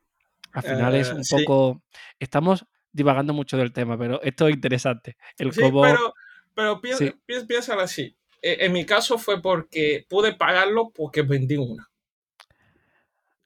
[0.52, 1.82] Al final es eh, un poco.
[2.18, 5.16] Estamos divagando mucho del tema, pero esto es interesante.
[5.38, 6.12] El sí, pero,
[6.54, 8.14] pero piensa, piénsalo así.
[8.42, 11.88] E, en mi caso fue porque pude pagarlo porque vendí una.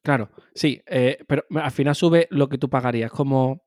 [0.02, 3.10] Claro, sí, eh, pero al final sube lo que tú pagarías.
[3.10, 3.62] Como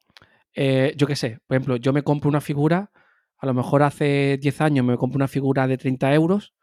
[0.55, 2.91] eh, yo qué sé, por ejemplo, yo me compro una figura,
[3.37, 6.53] a lo mejor hace 10 años me compro una figura de 30 euros,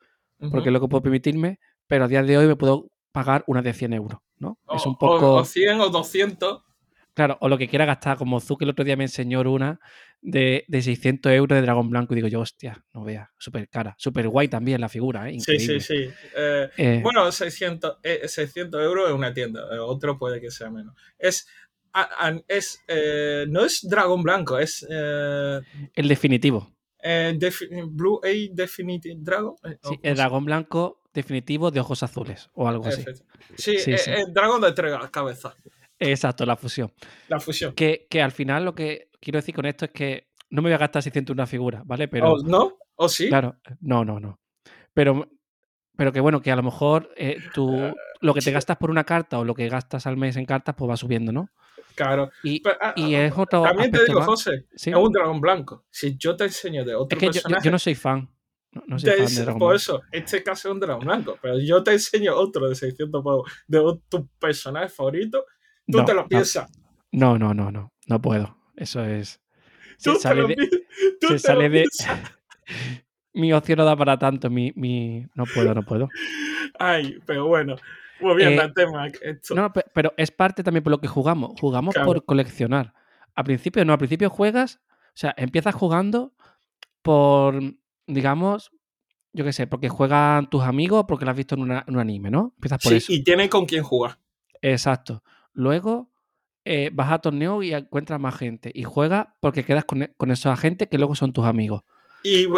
[0.50, 3.60] porque es lo que puedo permitirme, pero a día de hoy me puedo pagar una
[3.60, 4.58] de 100 euros, ¿no?
[4.64, 5.34] O, es un poco...
[5.34, 6.62] O, 100 o 200.
[7.12, 9.80] Claro, o lo que quiera gastar, como Zuki el otro día me enseñó una
[10.22, 13.94] de, de 600 euros de dragón blanco y digo yo, hostia, no veas, súper cara,
[13.98, 15.40] súper guay también la figura, ¿eh?
[15.40, 16.10] Sí, sí, sí.
[16.36, 17.00] Eh, eh.
[17.02, 20.94] bueno, 600, 600 euros es una tienda, otro puede que sea menos.
[21.18, 21.46] Es
[22.48, 24.86] es, eh, no es dragón blanco, es...
[24.88, 25.60] Eh,
[25.94, 26.72] el definitivo.
[27.02, 27.38] Eh,
[27.88, 29.54] Blue A Definitive Dragon.
[29.82, 33.04] Sí, el dragón blanco definitivo de ojos azules o algo así.
[33.56, 35.54] Sí, el dragón de tres cabezas.
[36.00, 36.92] Exacto, la fusión.
[37.28, 37.74] La fusión.
[37.74, 40.78] Que, al final lo que quiero decir con esto es que no me voy a
[40.78, 42.08] gastar 600 una figura, ¿vale?
[42.08, 42.78] Pero, ¿Oh, ¿No?
[42.96, 43.28] ¿O sí?
[43.28, 44.40] Claro, no, no, no.
[44.92, 45.28] Pero,
[45.96, 47.10] pero que bueno, que a lo mejor
[47.54, 50.46] tú, lo que te gastas por una carta o lo que gastas al mes en
[50.46, 51.50] cartas, pues va subiendo, ¿no?
[51.94, 52.30] Claro.
[52.42, 53.62] Y, ah, y es otro.
[53.62, 55.84] También te digo, José, es un dragón blanco.
[55.90, 58.28] Si yo te enseño de otro es que Yo, no soy fan.
[58.72, 61.38] No, soy fan de Por eso, este caso es un dragón blanco.
[61.42, 65.44] Pero yo te enseño otro de 600 pavos de tu personaje favorito,
[65.90, 66.70] tú te lo piensas.
[67.12, 67.92] No, no, no, no.
[68.06, 68.56] No puedo.
[68.76, 69.40] Eso es.
[69.98, 70.68] Se sale de.
[71.20, 71.84] Se sale de.
[73.34, 74.50] mi ocio no da para tanto.
[74.50, 75.26] Mi, mi...
[75.34, 76.08] No puedo, no puedo.
[76.78, 77.76] Ay, pero bueno.
[78.20, 79.08] Muy bien, eh, tema.
[79.54, 81.58] No, pero es parte también por lo que jugamos.
[81.58, 82.92] Jugamos por coleccionar.
[83.34, 86.34] Al principio no, al principio juegas, o sea, empiezas jugando
[87.02, 87.58] por,
[88.06, 88.72] digamos,
[89.32, 92.52] yo qué sé, porque juegan tus amigos, porque lo has visto en, un anime, ¿no?
[92.56, 94.18] Empiezas por sí, Y tienen con quién jugar.
[94.60, 95.22] Exacto.
[95.52, 96.10] Luego
[96.64, 98.70] eh, vas a torneo y encuentras más gente.
[98.74, 101.82] Y juegas porque quedas con, con esos agentes que luego son tus amigos.
[102.22, 102.48] Y,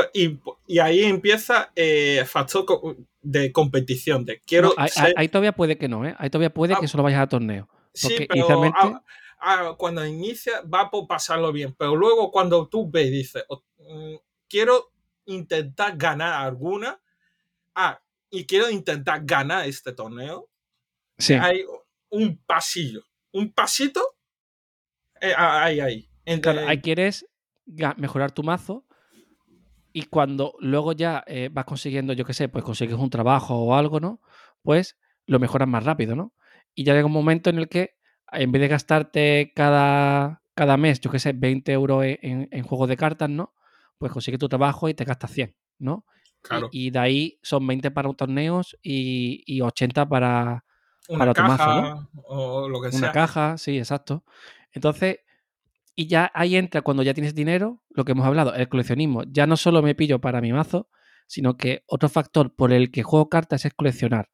[0.67, 2.67] y, ahí empieza eh, factor
[3.21, 4.25] de competición.
[4.25, 6.17] De quiero ahí, todavía puede que no, ¿eh?
[6.19, 6.89] Ahí todavía puede que ah.
[6.89, 7.69] solo vayas a torneo.
[7.95, 11.75] sí, pero cuando inicia va por pasarlo bien.
[11.79, 14.17] Pero luego cuando tú ves y dices, oh, mm,
[14.49, 14.93] quiero
[15.27, 17.01] intentar ganar alguna.
[17.75, 18.01] Ah,
[18.31, 20.49] y quiero intentar ganar este torneo.
[21.19, 21.35] Sí.
[21.35, 21.65] Hay
[22.13, 23.05] un pasillo.
[23.33, 24.01] Un pasito.
[25.21, 26.09] Eh, ahí, ahí.
[26.67, 27.27] ahí quieres
[27.97, 28.85] mejorar tu mazo
[29.93, 33.75] y cuando luego ya eh, vas consiguiendo, yo qué sé, pues consigues un trabajo o
[33.75, 34.21] algo, ¿no?
[34.63, 36.35] Pues lo mejoras más rápido, ¿no?
[36.75, 37.97] Y ya llega un momento en el que,
[38.33, 42.89] en vez de gastarte cada, cada mes, yo qué sé, 20 euros en, en juegos
[42.89, 43.55] de cartas, ¿no?
[43.99, 46.07] Pues consigues tu trabajo y te gastas 100, ¿no?
[46.41, 46.69] Claro.
[46.73, 50.65] Y, de ahí son 20 para torneos y, y 80 para,
[51.09, 52.11] para tu mazo, ¿no?
[52.25, 52.99] O lo que sea.
[52.99, 54.25] Una caja, sí, exacto.
[54.73, 55.19] Entonces,
[55.95, 59.25] y ya ahí entra cuando ya tienes dinero, lo que hemos hablado, el coleccionismo.
[59.27, 60.89] Ya no solo me pillo para mi mazo,
[61.27, 64.31] sino que otro factor por el que juego cartas es coleccionar.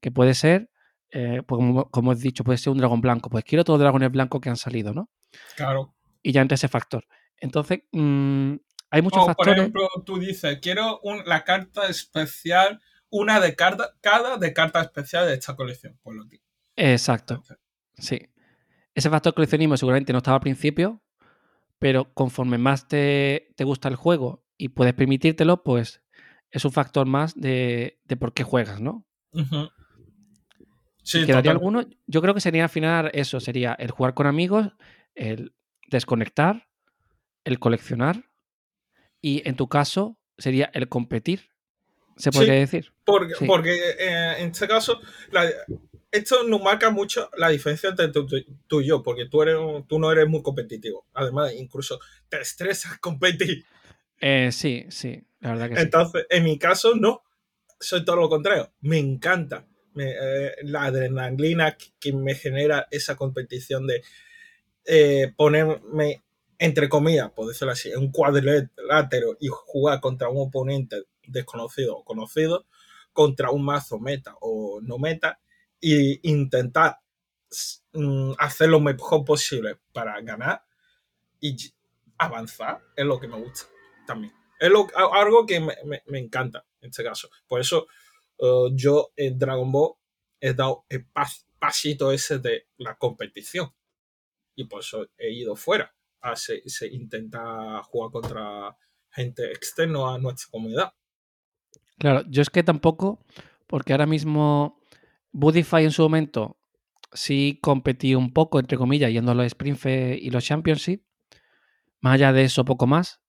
[0.00, 0.70] Que puede ser,
[1.10, 3.28] eh, pues como, he dicho, puede ser un dragón blanco.
[3.28, 5.10] Pues quiero todos los dragones blancos que han salido, ¿no?
[5.56, 5.94] Claro.
[6.22, 7.04] Y ya entra ese factor.
[7.38, 8.54] Entonces, mm,
[8.90, 9.54] hay muchos factores.
[9.54, 12.80] Por ejemplo, tú dices, quiero la carta especial,
[13.10, 15.98] una de cada, cada de carta especial de esta colección.
[16.02, 16.40] Por lo que
[16.76, 17.42] Exacto.
[17.94, 18.20] Sí.
[18.94, 21.02] Ese factor coleccionismo seguramente no estaba al principio,
[21.78, 26.02] pero conforme más te, te gusta el juego y puedes permitírtelo, pues
[26.50, 29.06] es un factor más de, de por qué juegas, ¿no?
[29.32, 29.70] Ujú.
[30.58, 30.64] ¿Y
[31.02, 31.84] Sí, quedaría alguno?
[32.06, 34.68] Yo creo que sería al final eso, sería el jugar con amigos,
[35.14, 35.54] el
[35.88, 36.68] desconectar,
[37.44, 38.24] el coleccionar
[39.20, 41.50] y en tu caso sería el competir,
[42.16, 42.38] se Sí.
[42.38, 42.92] podría decir.
[43.10, 43.44] Porque, Sí.
[43.46, 45.50] porque eh, en este caso, la-
[46.12, 49.56] esto nos marca mucho la diferencia entre tú, tú- tú y yo, porque tú, eres,
[49.88, 51.06] tú no eres muy competitivo.
[51.14, 53.64] Además, incluso te estresas competir.
[54.20, 55.82] Eh, sí, sí, la verdad que sí.
[55.82, 57.22] Entonces, en mi caso, no.
[57.82, 58.70] Soy todo lo contrario.
[58.80, 64.02] Me encanta me- eh, la adrenalina que, que me genera esa competición de
[64.84, 66.22] eh, ponerme,
[66.58, 72.04] entre comillas, por decirlo así, en un cuadrilátero y jugar contra un oponente desconocido o
[72.04, 72.66] conocido,
[73.12, 75.40] contra un mazo meta o no meta,
[75.80, 76.98] e intentar
[77.94, 80.62] mm, hacer lo mejor posible para ganar
[81.40, 81.56] y
[82.18, 83.66] avanzar es lo que me gusta
[84.06, 84.32] también.
[84.58, 87.28] Es lo- algo que me, me- me encanta en este caso.
[87.48, 87.86] Por eso
[88.38, 89.94] eh, yo en Dragon Ball
[90.40, 93.72] he dado el pas- pasito ese de la competición.
[94.54, 98.76] Y por eso he ido fuera a se, se intentar jugar contra
[99.10, 100.92] gente externa a nuestra comunidad.
[102.00, 103.22] Claro, yo es que tampoco,
[103.66, 104.80] porque ahora mismo
[105.32, 106.56] Budify en su momento
[107.12, 111.02] sí competí un poco, entre comillas, yendo a los Sprint Fest y los Championship.
[112.00, 113.20] Más allá de eso, poco más.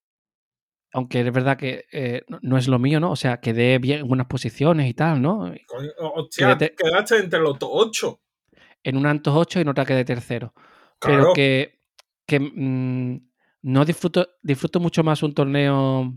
[0.93, 3.11] Aunque es verdad que eh, no, es lo mío, ¿no?
[3.11, 5.53] O sea, quedé bien en buenas posiciones y tal, ¿no?
[6.15, 8.21] Hostia, quedaste entre los 8.
[8.83, 10.53] En una Antos 8 y en otra quedé tercero.
[10.97, 11.17] Claro.
[11.17, 11.81] Pero que,
[12.25, 13.31] que mm,
[13.63, 16.13] no disfruto, disfruto mucho más un torneo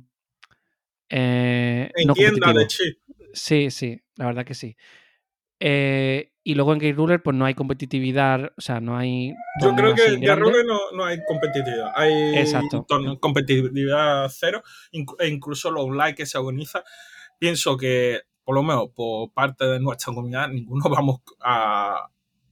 [1.16, 2.98] eh, En no de chip.
[3.32, 4.76] Sí, sí, la verdad que sí.
[5.60, 9.32] Eh, y luego en Game Ruler, pues no hay competitividad, o sea, no hay.
[9.62, 10.26] Yo creo que en grande.
[10.26, 11.92] Garrone no, no hay competitividad.
[11.94, 12.86] Hay Exacto.
[13.20, 14.62] competitividad cero.
[14.92, 16.82] E incluso los online que se organizan.
[17.38, 22.08] Pienso que, por lo menos por parte de nuestra comunidad, ninguno vamos a,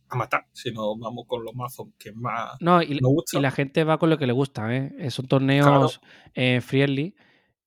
[0.08, 3.40] a matar, sino vamos con los mazos que más No, y, nos gustan.
[3.40, 4.92] y la gente va con lo que le gusta, ¿eh?
[4.98, 6.00] Eh, Son torneos
[6.34, 7.14] eh, friendly.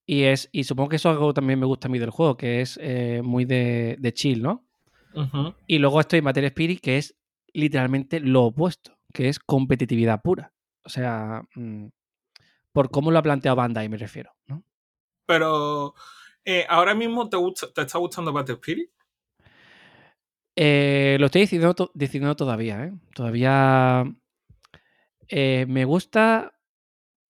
[0.05, 2.11] Y, es, y supongo que eso es algo que también me gusta a mí del
[2.11, 4.65] juego, que es eh, muy de, de chill, ¿no?
[5.67, 7.15] Y luego estoy en Battle Spirit, que es
[7.53, 10.53] literalmente lo opuesto, que es competitividad pura.
[10.83, 11.85] O sea, mm,
[12.71, 14.63] por cómo lo ha planteado Bandai, me refiero, ¿no?
[15.25, 15.95] Pero
[16.43, 18.91] eh, ahora mismo te, gusta, te está gustando Battle Spirit.
[20.55, 22.93] Eh, lo estoy decidiendo, to- decidiendo todavía, ¿eh?
[23.13, 24.05] Todavía
[25.27, 26.54] eh, me gusta,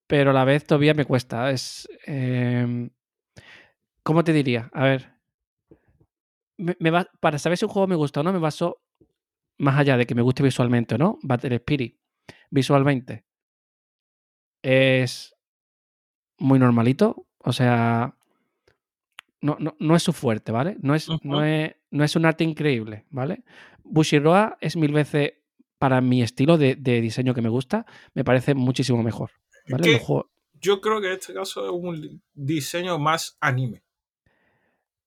[0.07, 1.49] pero a la vez todavía me cuesta.
[1.51, 1.87] Es.
[2.05, 2.89] em,
[4.03, 4.69] ¿Cómo te diría?
[4.73, 5.11] A ver.
[6.57, 8.81] me- me va- para saber si un juego me gusta o no, me baso
[9.57, 11.17] más allá de que me guste visualmente o no.
[11.21, 11.97] Battle Spirit,
[12.49, 13.25] visualmente,
[14.61, 15.35] es
[16.37, 17.27] muy normalito.
[17.39, 18.15] O sea,
[19.41, 20.77] no, no, no es su fuerte, ¿vale?
[20.81, 23.43] No es, no, es, no es un arte increíble, ¿vale?
[23.83, 25.33] Bushiroa es mil veces,
[25.77, 29.31] para mi estilo de, de diseño que me gusta, me parece muchísimo mejor.
[29.67, 29.83] ¿Vale?
[29.83, 30.25] que- Los juegos-
[30.61, 33.83] Yo creo que en este caso es un diseño más anime.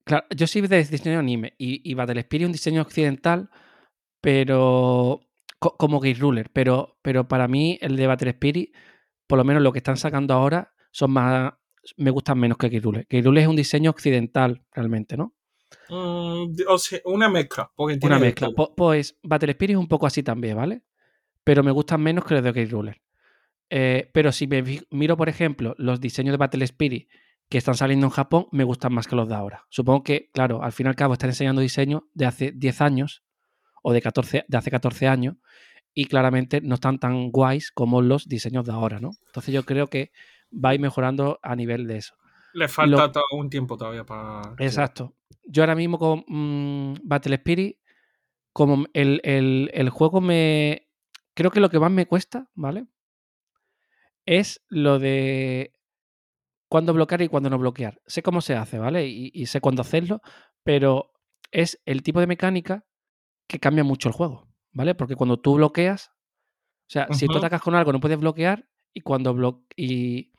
[0.05, 3.51] Claro, yo soy de diseño anime y, y Battle Spirit es un diseño occidental,
[4.21, 5.21] pero
[5.59, 8.75] co- como Gate Ruler, pero, pero para mí el de Battle Spirit,
[9.27, 11.53] por lo menos lo que están sacando ahora, son más
[11.97, 13.07] me gustan menos que Gate Ruler.
[13.09, 15.35] Gate Ruler es un diseño occidental realmente, ¿no?
[15.89, 17.71] Mm, o sea, una mezcla.
[17.75, 18.51] Porque Una mezcla.
[18.77, 20.83] Pues Battle Spirit es un poco así también, ¿vale?
[21.45, 23.01] Pero me gustan menos que los de Gate Ruler.
[23.71, 27.09] Eh, pero si me miro, por ejemplo, los diseños de Battle Spirit
[27.49, 29.65] que están saliendo en Japón, me gustan más que los de ahora.
[29.71, 33.25] Supongo que, claro, al fin y al cabo están enseñando diseños de hace 10 años
[33.83, 35.37] o de, 14, de hace 14 años
[35.95, 39.11] y claramente no están tan guays como los diseños de ahora, ¿no?
[39.27, 40.13] Entonces yo creo que
[40.53, 42.15] va a ir mejorando a nivel de eso.
[42.55, 44.55] Le falta lo- todo un tiempo todavía para.
[44.59, 45.15] Exacto.
[45.45, 47.79] Yo ahora mismo con mm, Battle Spirit,
[48.53, 50.89] como el, el- el juego me...
[51.35, 52.87] Creo que lo que más me cuesta, ¿vale?
[54.31, 55.73] Es lo de
[56.69, 58.01] cuándo bloquear y cuándo no bloquear.
[58.07, 59.07] Sé cómo se hace, ¿vale?
[59.07, 60.21] Y, y sé cuándo hacerlo,
[60.63, 61.13] pero
[61.51, 62.85] es el tipo de mecánica
[63.47, 64.95] que cambia mucho el juego, ¿vale?
[64.95, 69.01] Porque cuando tú bloqueas, o sea, si tú atacas con algo no puedes bloquear y
[69.01, 70.33] cuando blo y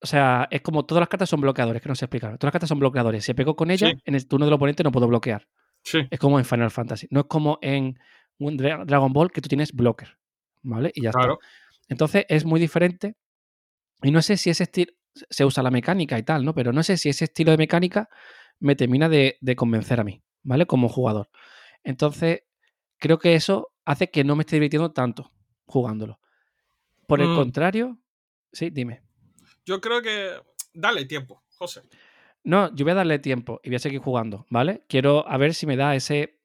[0.00, 2.30] o sea, es como todas las cartas son bloqueadores, que no sé explicar.
[2.38, 3.24] Todas las cartas son bloqueadores.
[3.24, 3.96] Si pego con ella, Sí.
[4.04, 5.48] en el turno del oponente no puedo bloquear.
[5.82, 6.00] Sí.
[6.10, 7.08] Es como en Final Fantasy.
[7.10, 7.98] No es como en
[8.38, 10.16] Dragon Ball que tú tienes blocker,
[10.62, 10.92] ¿vale?
[10.94, 11.38] Y ya Claro.
[11.42, 11.67] está.
[11.88, 13.16] Entonces es muy diferente.
[14.02, 14.92] Y no sé si ese estilo.
[15.30, 16.54] Se usa la mecánica y tal, ¿no?
[16.54, 18.08] Pero no sé si ese estilo de mecánica
[18.60, 20.66] me termina de, de convencer a mí, ¿vale?
[20.66, 21.28] Como jugador.
[21.82, 22.42] Entonces,
[22.98, 25.32] creo que eso hace que no me esté divirtiendo tanto
[25.66, 26.20] jugándolo.
[27.08, 27.34] Por el Mm.
[27.34, 27.98] contrario,
[28.52, 29.02] sí, dime.
[29.64, 30.34] Yo creo que.
[30.72, 31.82] Dale tiempo, José.
[32.44, 34.84] No, yo voy a darle tiempo y voy a seguir jugando, ¿vale?
[34.88, 36.37] Quiero a ver si me da ese,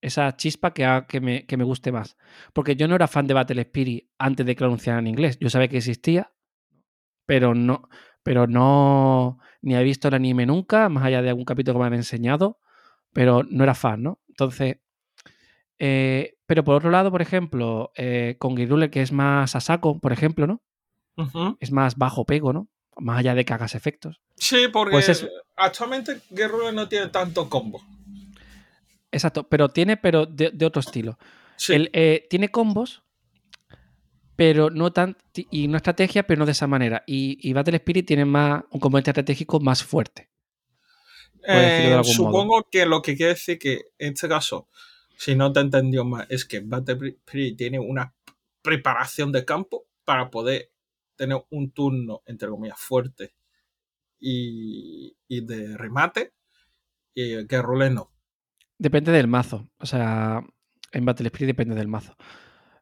[0.00, 2.16] esa chispa que, me, que me guste más.
[2.52, 5.38] Porque yo no era fan de Battle Spirit antes de que lo anunciaran en inglés.
[5.40, 6.32] Yo sabía que existía,
[7.26, 7.88] pero no,
[8.22, 11.86] pero no, ni he visto el anime nunca, más allá de algún capítulo que me
[11.86, 12.58] han enseñado,
[13.12, 14.20] pero no era fan, ¿no?
[14.28, 14.76] Entonces,
[15.78, 19.98] eh, pero por otro lado, por ejemplo, eh, con Guirule, que es más a saco,
[20.00, 20.62] por ejemplo, ¿no?
[21.60, 22.68] Es más bajo pego, ¿no?
[22.96, 24.20] Más allá de que hagas efectos.
[24.36, 27.82] Sí, porque Pues es- actualmente Guerrero no tiene tanto combo.
[29.10, 31.18] Exacto, pero tiene, pero de, de otro estilo.
[31.56, 31.74] Sí.
[31.74, 33.02] El, eh, tiene combos,
[34.36, 35.16] pero no tan.
[35.34, 37.02] Y no estrategia, pero no de esa manera.
[37.06, 40.28] Y, y Battle Spirit tiene más un componente estratégico más fuerte.
[41.46, 44.68] Eh, supongo que lo que quiere decir que en este caso,
[45.16, 48.14] si no te entendió más, es que Battlefield tiene una
[48.60, 50.70] preparación de campo para poder
[51.16, 53.34] tener un turno, entre comillas, fuerte
[54.20, 56.34] y, y de remate,
[57.14, 58.12] y que no.
[58.78, 59.68] Depende del mazo.
[59.78, 60.42] O sea,
[60.92, 62.16] en Battle Spirit depende del mazo.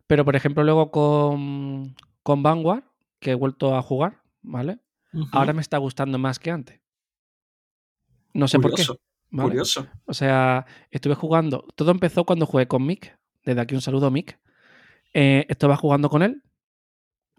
[0.06, 2.85] Pero, por ejemplo, luego con, con Vanguard,
[3.18, 4.78] que he vuelto a jugar, ¿vale?
[5.32, 6.80] Ahora me está gustando más que antes.
[8.35, 9.02] No sé curioso, por qué.
[9.30, 9.48] ¿vale?
[9.48, 9.87] curioso.
[10.04, 11.66] O sea, estuve jugando.
[11.74, 13.18] Todo empezó cuando jugué con Mick.
[13.44, 14.38] Desde aquí un saludo a Mick.
[15.14, 16.42] Eh, estaba jugando con él.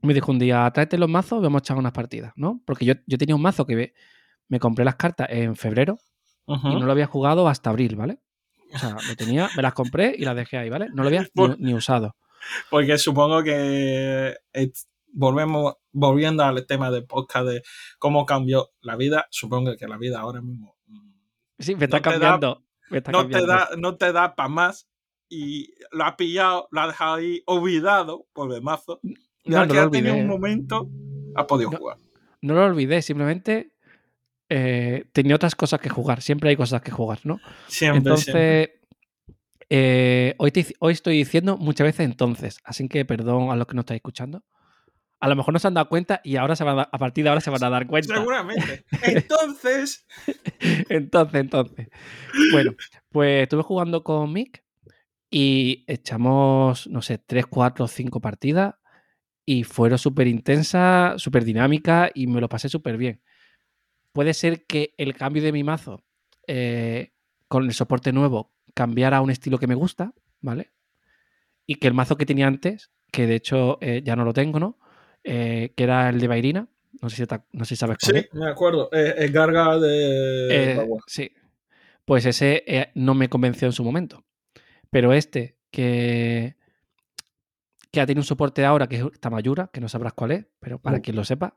[0.02, 2.62] Me dijo un día, tráete los mazos vamos a echar unas partidas, ¿no?
[2.66, 3.94] Porque yo, yo tenía un mazo que me,
[4.48, 5.98] me compré las cartas en febrero
[6.48, 8.20] y no lo había jugado hasta abril, ¿vale?
[8.74, 10.88] O sea, me tenía, me las compré y las dejé ahí, ¿vale?
[10.94, 12.16] No lo había ni, Por- ni usado.
[12.70, 14.36] Porque supongo que
[15.14, 17.62] volvemos, volviendo al tema del podcast de
[18.00, 21.12] cómo cambió la vida, supongo que la vida ahora mismo mm,
[21.60, 22.64] Sí, me está No da- cambiando.
[22.90, 24.88] me está no te da, no te da para más
[25.30, 29.00] y lo ha pillado, lo ha dejado ahí olvidado por el mazo.
[29.04, 29.16] Y
[29.52, 30.90] No, no que lo ha tenido un momento,
[31.36, 31.98] ha podido jugar.
[32.42, 33.72] No lo olvidé, simplemente
[34.50, 36.22] eh, tenía otras cosas que jugar.
[36.22, 37.40] Siempre hay cosas que jugar, ¿no?
[37.68, 38.62] Siempre, siempre.
[38.64, 38.70] Entonces,
[39.70, 43.74] eh, hoy, te- hoy estoy diciendo muchas veces entonces, así que perdón a los que
[43.76, 44.44] no estáis escuchando.
[45.20, 47.24] A lo mejor no se han dado cuenta y ahora se van a, a partir
[47.24, 48.16] de ahora se van a dar cuenta.
[48.16, 48.86] Seguramente.
[49.04, 50.06] Entonces,
[50.90, 51.88] entonces, entonces.
[52.52, 52.76] Bueno,
[53.10, 54.64] pues estuve jugando con Mick
[55.32, 58.76] y echamos, no sé, 3, 4, 5 partidas
[59.44, 63.22] y fueron súper intensas, súper dinámicas y me lo pasé súper bien.
[64.18, 66.02] Puede ser que el cambio de mi mazo
[66.48, 67.12] eh,
[67.48, 70.72] con el soporte nuevo cambiara a un estilo que me gusta, ¿vale?
[71.68, 74.60] Y que el mazo que tenía antes, que de hecho eh, ya no lo tengo,
[74.60, 74.80] ¿no?
[75.24, 76.68] Eh, que era el de Bairina,
[77.00, 78.34] no sé si, te- no sé si sabes cuál sí, es.
[78.34, 78.90] me acuerdo.
[78.92, 80.88] El Garga de.
[81.06, 81.32] Sí.
[82.04, 84.24] Pues ese no me convenció en su momento.
[84.90, 86.56] Pero este, que,
[87.92, 90.80] que ha tenido un soporte ahora, que es Tamayura, que no sabrás cuál es, pero
[90.80, 91.04] para No.
[91.04, 91.54] quien lo sepa,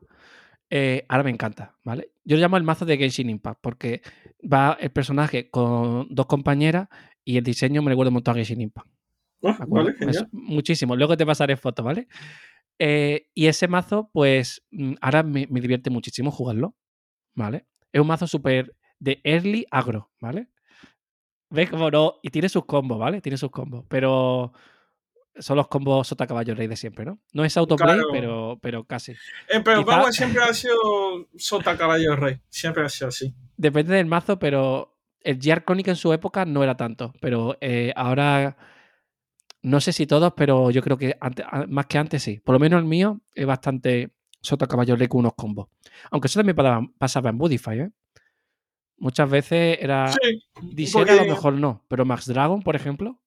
[0.71, 2.13] eh, ahora me encanta, ¿vale?
[2.23, 4.01] Yo lo llamo el mazo de Genshin Impact, porque
[4.41, 6.87] va el personaje con dos compañeras
[7.23, 8.87] y el diseño me recuerda un montón a Genshin Impact.
[9.43, 9.93] Ah, vale.
[9.99, 10.95] Me- muchísimo.
[10.95, 12.07] Luego te pasaré fotos, ¿vale?
[12.79, 16.75] Eh, y ese mazo, pues mm, ahora me, me divierte muchísimo jugarlo,
[17.35, 17.65] ¿vale?
[17.91, 20.47] Es un mazo súper de early agro, ¿vale?
[21.49, 22.15] ¿Ves cómo no?
[22.23, 23.19] Y tiene sus combos, ¿vale?
[23.19, 24.53] Tiene sus combos, pero
[25.39, 27.19] son los combos sota caballo rey de siempre, ¿no?
[27.33, 28.09] No es autoplay, Claro.
[28.11, 29.13] pero, pero casi.
[29.13, 30.75] Eh, pero Quizá- Bagua siempre ha sido
[31.37, 32.39] Sota Caballo Rey.
[32.49, 33.33] Siempre ha sido así.
[33.57, 38.57] Depende del mazo, pero el Chronic en su época no era tanto, pero eh, ahora
[39.63, 42.39] no sé si todos, pero yo creo que ante- a- más que antes sí.
[42.39, 45.67] Por lo menos el mío es bastante sota caballo rey con unos combos.
[46.09, 47.91] Aunque eso también pasaba, pasaba en Budify, ¿eh?
[48.97, 50.11] Muchas veces era.
[50.11, 50.43] Sí.
[50.91, 53.20] Porque- a lo mejor no, pero Max Dragon, por ejemplo,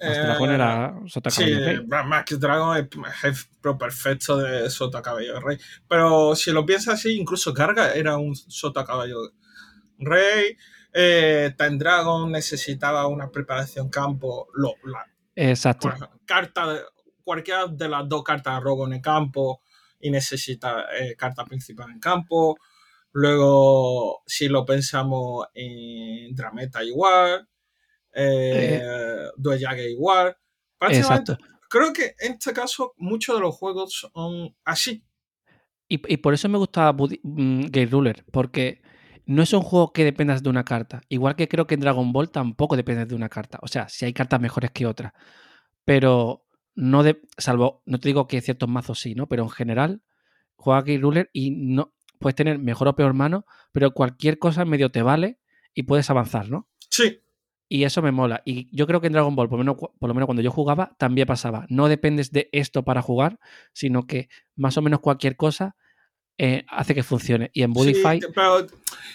[0.00, 1.86] Max eh, Dragon era sota Sí, caballo rey.
[2.06, 2.88] Max Dragon es
[3.24, 5.58] ejemplo perfecto de Sota Caballo Rey.
[5.86, 9.18] Pero si lo piensas así, incluso Garga era un Sota Caballo
[9.98, 10.56] Rey.
[10.92, 14.48] Eh, Time Dragon necesitaba una preparación campo.
[14.54, 15.06] Lo, la,
[15.36, 15.92] Exacto.
[16.24, 16.80] carta de,
[17.22, 19.62] cualquiera de las dos cartas de robo en el campo
[20.00, 22.56] y necesita eh, carta principal en campo.
[23.12, 27.49] Luego, si lo pensamos en Drameta igual,
[28.14, 28.82] eh,
[29.36, 30.36] Duellague igual.
[30.78, 31.58] Prácticamente, Exacto.
[31.68, 35.04] creo que en este caso muchos de los juegos son así.
[35.88, 38.80] Y, y por eso me gusta mm, Gate Ruler, porque
[39.26, 41.02] no es un juego que dependas de una carta.
[41.08, 43.58] Igual que creo que en Dragon Ball tampoco dependes de una carta.
[43.62, 45.12] O sea, si hay cartas mejores que otras.
[45.84, 47.20] Pero no de.
[47.38, 49.28] Salvo, no te digo que ciertos mazos sí, ¿no?
[49.28, 50.02] Pero en general,
[50.56, 54.68] juega Gate Ruler y no puedes tener mejor o peor mano, pero cualquier cosa en
[54.68, 55.38] medio te vale
[55.74, 56.68] y puedes avanzar, ¿no?
[56.90, 57.20] Sí,
[57.72, 58.42] Y eso me mola.
[58.44, 60.50] Y yo creo que en Dragon Ball, por lo, menos, por lo menos cuando yo
[60.50, 61.66] jugaba, también pasaba.
[61.68, 63.38] No dependes de esto para jugar,
[63.72, 65.76] sino que más o menos cualquier cosa
[66.36, 67.50] eh, hace que funcione.
[67.54, 68.20] Y en Budify.
[68.20, 68.66] Sí, pero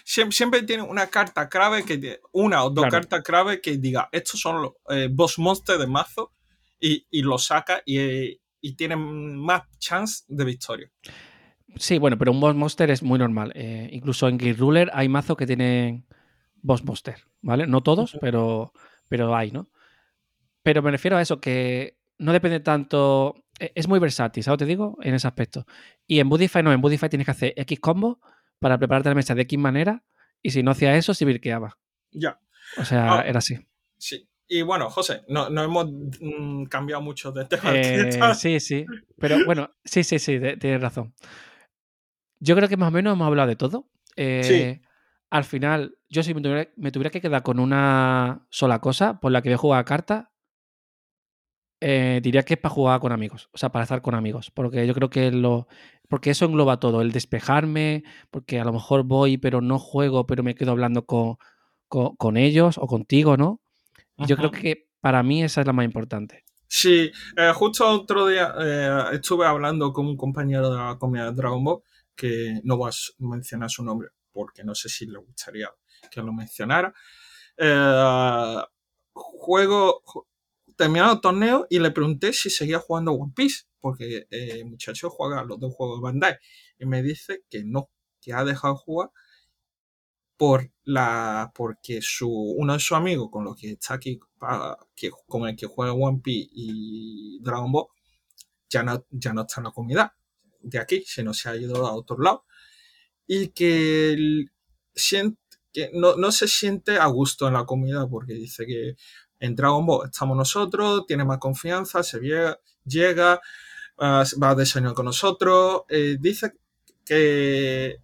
[0.06, 2.92] siempre, siempre tiene una carta clave que una o dos Claro.
[2.92, 6.32] cartas clave que diga estos son los eh, boss monsters de mazo
[6.80, 10.90] y, y lo saca y, y tienen más chance de victoria.
[11.76, 13.52] Sí, bueno, pero un boss monster es muy normal.
[13.54, 16.06] Eh, incluso en Gate Ruler hay mazos que tienen
[16.66, 17.68] boss monster, ¿vale?
[17.68, 18.74] No todos, pero,
[19.08, 19.70] pero hay, ¿no?
[20.64, 23.36] Pero me refiero a eso, que no depende tanto.
[23.60, 24.58] e- Es muy versátil, ¿sabes?
[24.60, 25.66] Te digo, en ese aspecto.
[26.08, 28.20] Y en Budify no, en Budify tienes que hacer X combo
[28.60, 30.04] para prepararte la mesa de X manera.
[30.42, 31.78] Y si no hacía eso, se virqueaba.
[32.12, 32.40] Ya,
[32.78, 33.22] O sea, Ah.
[33.28, 33.56] era así.
[33.98, 34.28] sí.
[34.48, 37.64] Y bueno, José, no, no hemos mm, cambiado mucho de tema.
[37.74, 38.86] Eh, sí, sí.
[39.20, 41.14] Pero bueno, sí, sí, sí, de- tienes razón.
[42.40, 43.88] Yo creo que más o menos hemos hablado de todo.
[44.16, 44.82] Eh,
[45.36, 49.34] Al final, yo si me tuviera, me tuviera que quedar con una sola cosa por
[49.34, 50.28] la que voy a jugar a cartas,
[51.82, 54.88] eh, diría que es para jugar con amigos, o sea, para estar con amigos, porque
[54.88, 55.68] yo creo que lo,
[56.08, 60.42] porque eso engloba todo, el despejarme, porque a lo mejor voy pero no juego, pero
[60.42, 61.36] me quedo hablando con,
[61.90, 63.60] con, con ellos o contigo, ¿no?
[64.16, 66.46] Yo creo que para mí esa es la más importante.
[66.66, 71.36] Sí, eh, justo otro día eh, estuve hablando con un compañero de la comunidad de
[71.36, 71.82] Dragon Ball
[72.16, 75.70] que no voy a mencionar su nombre porque no sé si le gustaría
[76.12, 76.94] que lo mencionara.
[77.58, 78.62] Eh,
[79.14, 80.26] juego, ju-
[80.76, 85.10] terminado el torneo y le pregunté si seguía jugando One Piece porque eh, el muchacho
[85.10, 86.38] juega los dos juegos de Bandai
[86.80, 87.90] y me dice que no,
[88.22, 89.10] que ha dejado de jugar
[90.38, 94.20] por la porque su uno de sus amigos con los que está aquí
[94.96, 97.88] que, con el que juega One Piece y Dragon Ball
[98.70, 100.12] ya no, ya no está en la comunidad
[100.60, 102.46] de aquí sino se ha ido a otro lado
[103.28, 104.52] y que, el-
[105.74, 108.96] que no, no se siente a gusto en la comunidad porque dice que
[109.40, 113.42] en Dragon Ball estamos nosotros tiene más confianza se vie- llega
[113.98, 116.54] ah, va a desayunar con nosotros eh, dice
[117.06, 117.98] que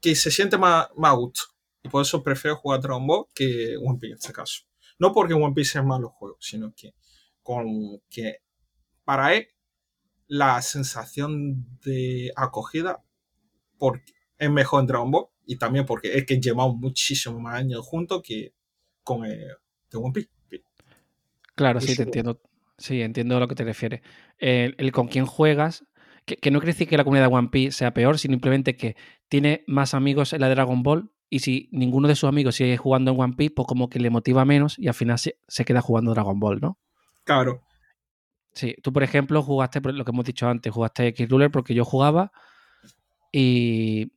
[0.00, 1.42] que se siente más, más a gusto.
[1.82, 4.62] Y por eso prefiero jugar Dragon Ball que One Piece en este caso.
[4.98, 6.94] No porque One Piece sea malo juego, sino que,
[7.42, 8.38] con, que
[9.04, 9.48] para él
[10.26, 13.02] la sensación de acogida
[13.78, 14.13] porque
[14.44, 18.22] es mejor en Dragon Ball y también porque es que llevamos muchísimos más años juntos
[18.22, 18.54] que
[19.02, 19.48] con el
[19.90, 20.30] de One Piece.
[21.54, 22.40] Claro, sí, te entiendo.
[22.78, 24.02] Sí, entiendo a lo que te refieres.
[24.38, 25.84] El, el con quién juegas,
[26.24, 28.76] que, que no quiere decir que la comunidad de One Piece sea peor, sino simplemente
[28.76, 28.96] que
[29.28, 32.76] tiene más amigos en la de Dragon Ball y si ninguno de sus amigos sigue
[32.76, 35.64] jugando en One Piece, pues como que le motiva menos y al final se, se
[35.64, 36.78] queda jugando Dragon Ball, ¿no?
[37.24, 37.62] Claro,
[38.54, 41.84] Sí, tú por ejemplo jugaste, por lo que hemos dicho antes, jugaste X-Ruler porque yo
[41.84, 42.30] jugaba
[43.32, 44.12] y,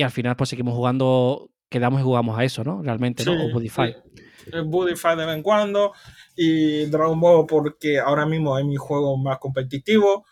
[0.00, 2.82] y al final pues seguimos jugando, quedamos y jugamos a eso, ¿no?
[2.82, 3.32] Realmente, ¿no?
[3.32, 3.92] O Sí, Budify.
[3.92, 4.22] sí.
[4.52, 5.92] El Budify de vez en cuando
[6.36, 10.24] y Dragon Ball porque ahora mismo es mi juego más competitivo.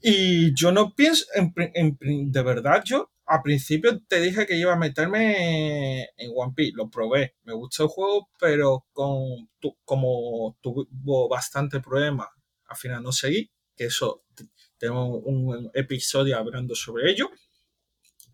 [0.00, 1.96] Y yo no pienso, en, en
[2.32, 6.90] de verdad, yo a principio te dije que iba a meterme en One Piece, lo
[6.90, 12.28] probé, me gustó el juego, pero con, tu- como tuvo bastante problema,
[12.66, 14.44] al final no seguí, que eso t-
[14.76, 17.30] tengo un episodio hablando sobre ello.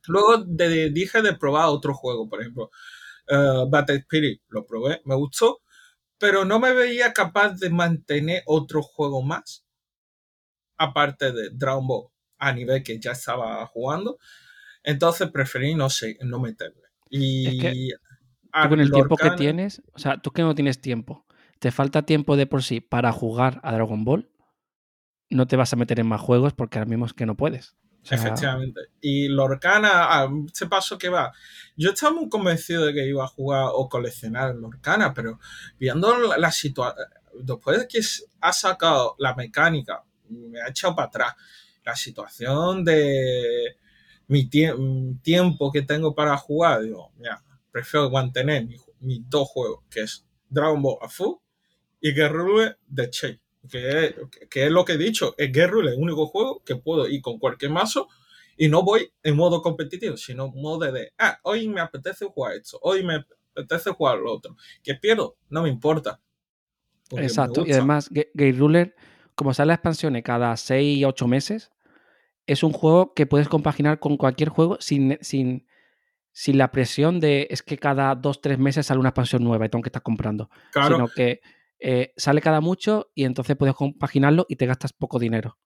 [0.08, 2.70] Luego de- dije de probar otro juego, por ejemplo,
[3.28, 5.60] eh, Battle Spirit, lo probé, me gustó,
[6.18, 9.64] pero no me veía capaz de mantener otro juego más,
[10.76, 14.18] aparte de Dragon Ball, a nivel que ya estaba jugando.
[14.82, 16.82] Entonces preferí no, sé, no meterme.
[17.10, 17.96] Y Es
[18.50, 21.26] Tú a con el tiempo que tienes, o sea, tú que no tienes tiempo,
[21.58, 24.30] te falta tiempo de por sí para jugar a Dragon Ball,
[25.30, 27.76] no te vas a meter en más juegos porque ahora mismo es que no puedes.
[28.10, 28.80] Efectivamente.
[29.00, 31.32] Y Lorcana, a este paso que va.
[31.76, 35.38] Yo estaba muy convencido de que iba a jugar o coleccionar Lorcana, pero
[35.78, 37.06] viendo la, situación,
[37.40, 38.00] después de que
[38.40, 41.34] ha sacado la mecánica, me ha echado para atrás.
[41.84, 43.76] La situación de
[44.26, 49.84] mi tie- tiempo que tengo para jugar, digo, mira, prefiero mantener mis mi dos juegos,
[49.90, 51.36] que es Dragon Ball a full
[52.00, 53.40] y Guerrero de Che.
[53.70, 54.14] Que es,
[54.48, 57.38] que es lo que he dicho, es Guerrero el único juego que puedo ir con
[57.38, 58.08] cualquier mazo
[58.56, 62.54] y no voy en modo competitivo, sino en modo de, ah, hoy me apetece jugar
[62.54, 64.56] esto, hoy me apetece jugar lo otro.
[64.82, 66.20] Que pierdo, no me importa.
[67.12, 67.64] me exacto.
[67.66, 68.94] Y además, Ga- Gate Ruler,
[69.34, 71.70] como sale la expansión cada 6 y 8 meses,
[72.46, 75.66] es un juego que puedes compaginar con cualquier juego sin, sin,
[76.32, 79.82] sin la presión de es que cada 2-3 meses sale una expansión nueva y tengo
[79.82, 80.48] que estar comprando.
[80.72, 81.40] claro, Sino que
[81.78, 85.58] eh, sale cada mucho y entonces puedes compaginarlo y te gastas poco dinero.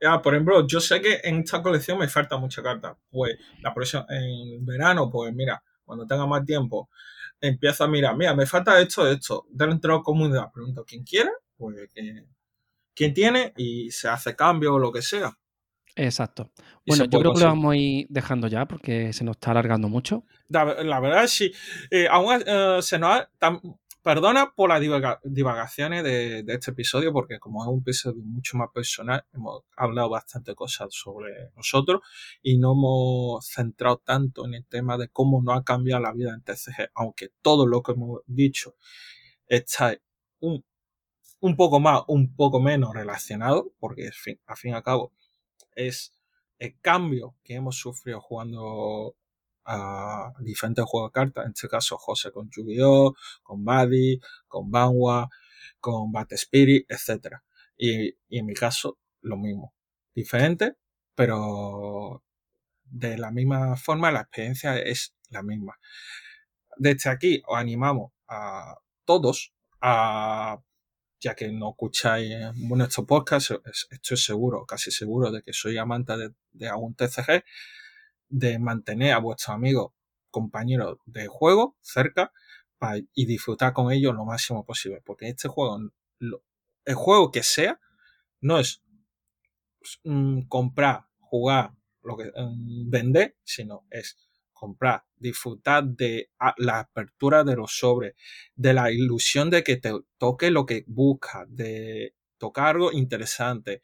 [0.00, 2.96] Ya, por ejemplo, yo sé que en esta colección me falta mucha carta.
[3.10, 6.90] Pues la próxima, en verano, pues mira, cuando tenga más tiempo,
[7.40, 9.46] empiezo a mirar, mira, me falta esto, esto.
[9.50, 11.76] Dentro de la comunidad pregunto quién quiere, pues
[12.94, 15.36] quién tiene y se hace cambio o lo que sea.
[15.94, 16.52] Exacto.
[16.86, 19.88] Bueno, yo creo que lo vamos a ir dejando ya porque se nos está alargando
[19.88, 20.24] mucho.
[20.48, 20.64] La,
[21.00, 21.52] verdad, sí.
[21.90, 23.30] Eh, aún eh, se nos ha,
[24.06, 24.80] Perdona por las
[25.24, 30.54] divagaciones de, este episodio, porque como es un episodio mucho más personal, hemos hablado bastante
[30.54, 32.02] cosas sobre nosotros
[32.40, 36.32] y no hemos centrado tanto en el tema de cómo no ha cambiado la vida
[36.32, 38.76] en TCG, aunque todo lo que hemos dicho
[39.48, 39.98] está
[40.38, 40.64] un,
[41.40, 45.14] un poco más, un poco menos relacionado, porque fin, fin y al cabo
[45.74, 46.14] es
[46.60, 49.16] el cambio que hemos sufrido jugando
[49.66, 55.28] a diferentes juegos de cartas, en este caso José con Yu-Gi-Oh!, con Buddy, con Banwa,
[55.80, 57.36] con Bat Spirit, etc.
[57.76, 59.74] Y, y, en mi caso, lo mismo.
[60.14, 60.76] Diferente,
[61.14, 62.22] pero
[62.84, 65.78] de la misma forma la experiencia es la misma.
[66.76, 70.58] Desde aquí os animamos a todos a
[71.20, 73.52] ya que no escucháis nuestro podcast,
[73.90, 77.42] estoy seguro, casi seguro de que soy amante de, de algún TCG,
[78.28, 79.92] de mantener a vuestros amigos,
[80.30, 82.32] compañeros de juego cerca
[83.14, 85.00] y disfrutar con ellos lo máximo posible.
[85.04, 85.78] Porque este juego,
[86.20, 87.80] el juego que sea,
[88.40, 88.82] no es
[90.04, 91.72] mm, comprar, jugar,
[92.02, 94.16] lo que mm, vender, sino es
[94.52, 98.14] comprar, disfrutar de la apertura de los sobres,
[98.54, 103.82] de la ilusión de que te toque lo que buscas, de tocar algo interesante,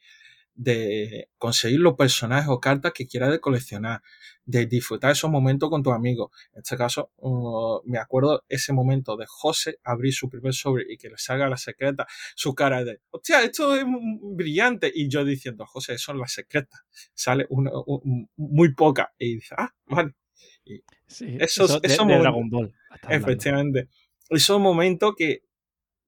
[0.55, 4.01] de conseguir los personajes o cartas que quieras de coleccionar,
[4.45, 6.31] de disfrutar esos momentos con tus amigos.
[6.53, 10.97] En este caso, uh, me acuerdo ese momento de José abrir su primer sobre y
[10.97, 14.91] que le salga la secreta, su cara de, hostia, esto es brillante.
[14.93, 16.81] Y yo diciendo, José, son las secretas.
[17.13, 17.71] Sale una,
[18.35, 19.13] muy poca.
[19.17, 20.13] Y dice, ah, vale.
[21.17, 22.69] esos, esos momentos,
[23.09, 23.89] Efectivamente.
[24.29, 25.43] Esos momentos que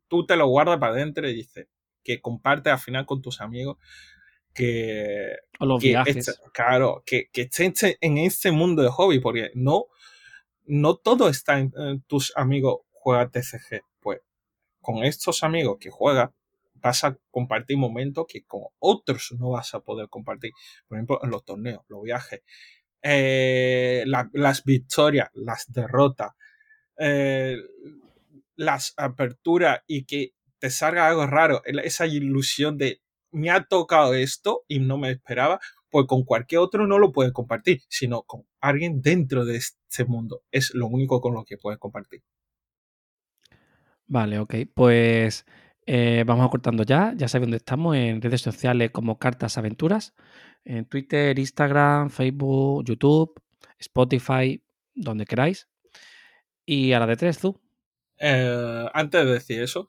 [0.08, 1.68] tú te lo guardas para adentro y dices,
[2.04, 3.78] que compartes al final con tus amigos
[4.56, 6.42] que, los viajes.
[6.54, 9.86] claro, que, que estén en este mundo de hobby, porque no,
[10.66, 11.72] no todo está en,
[12.08, 13.82] tus amigos juegan TCG.
[14.00, 14.22] Pues
[14.82, 16.34] con estos amigos que juegan,
[16.76, 20.54] vas a compartir momentos que con otros no vas a poder compartir.
[20.88, 22.42] Por ejemplo, en los torneos, los viajes,
[23.02, 26.32] eh, las victorias, las derrotas,
[26.98, 27.58] eh,
[28.56, 33.02] las aperturas y que te salga algo raro, esa ilusión de
[33.36, 35.60] me ha tocado esto y no me esperaba,
[35.90, 40.44] pues con cualquier otro no lo puedes compartir, sino con alguien dentro de este mundo.
[40.52, 42.24] Es lo único con lo que puedes compartir.
[44.08, 44.56] Vale, ok.
[44.74, 45.46] Pues
[45.86, 47.14] eh, vamos cortando ya.
[47.16, 50.14] Ya sabéis dónde estamos en redes sociales como Cartas Aventuras.
[50.64, 53.42] En Twitter, Instagram, Facebook, YouTube,
[53.80, 54.64] Spotify,
[54.94, 55.68] donde queráis.
[56.66, 57.60] Y a la de tres, tú.
[58.18, 59.88] Eh, antes de decir eso,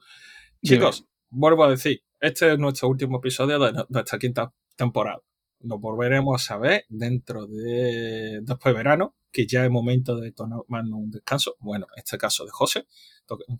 [0.63, 5.21] chicos, vuelvo a decir, este es nuestro último episodio de nuestra quinta temporada.
[5.59, 10.99] Nos volveremos a ver dentro de después de verano, que ya es momento de tomarnos
[10.99, 11.55] un descanso.
[11.59, 12.85] Bueno, en este caso de José,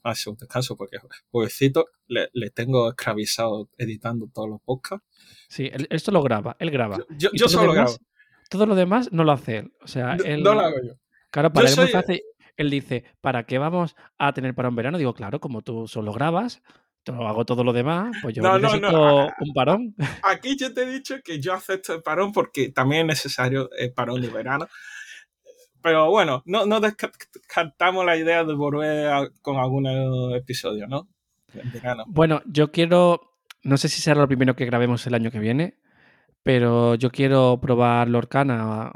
[0.03, 0.97] hace un descanso porque,
[1.31, 5.05] pobrecito, le, le, tengo esclavizado editando todos los podcasts.
[5.49, 6.99] Sí, esto lo graba, él graba.
[7.17, 7.95] Yo, solo grabo.
[8.49, 9.73] Todo lo demás no lo hace él.
[9.81, 10.93] O sea, él, no, lo hago yo.
[11.31, 12.21] Claro, para él es muy fácil.
[12.55, 14.97] Él dice, ¿para qué vamos a tener para un verano?
[14.97, 16.63] Digo, claro, como tú solo grabas,
[17.07, 19.95] hago todo lo demás, pues yo necesito un parón.
[20.23, 23.93] Aquí yo te he dicho que yo acepto el parón porque también es necesario el
[23.93, 24.67] parón de verano.
[25.81, 29.87] Pero bueno, no, no descartamos la idea de volver con algún
[30.35, 31.07] episodio, ¿no?
[32.07, 35.77] Bueno, yo quiero, no sé si será lo primero que grabemos el año que viene,
[36.43, 38.91] pero yo quiero probar Lorcana,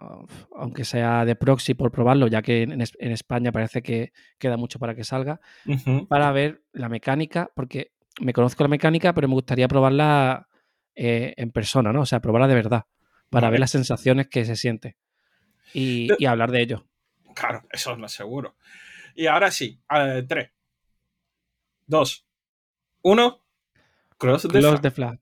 [0.56, 4.96] aunque sea de proxy por probarlo, ya que en, España parece que queda mucho para
[4.96, 5.42] que salga,
[6.08, 10.48] para ver la mecánica, porque me conozco la mecánica, pero me gustaría probarla
[10.96, 12.02] eh, en persona, ¿no?
[12.02, 12.86] O sea, probarla de verdad,
[13.30, 14.98] para ver las sensaciones que se siente
[15.74, 16.86] y, hablar de ello.
[17.34, 18.56] Claro, eso es lo seguro.
[19.16, 19.82] Y ahora sí,
[20.28, 20.52] tres,
[21.86, 22.26] dos,
[23.02, 23.42] uno,
[24.18, 24.48] Cross,
[24.82, 25.20] the, flag.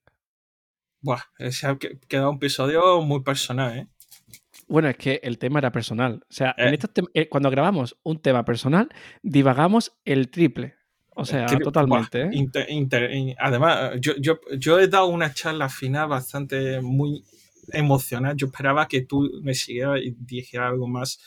[1.01, 3.87] Buah, ese ha quedado un episodio muy personal, ¿eh?
[4.67, 6.21] Bueno, es que el tema era personal.
[6.29, 6.79] O sea, en eh.
[7.13, 8.89] eh, cuando grabamos un tema personal,
[9.23, 10.75] divagamos el triple.
[11.19, 12.29] O sea, totalmente.
[13.37, 17.23] además, yo, yo, yo, he dado una charla final bastante muy
[17.73, 18.35] emocional.
[18.35, 21.19] Yo esperaba que tú me siguieras y dijeras algo más.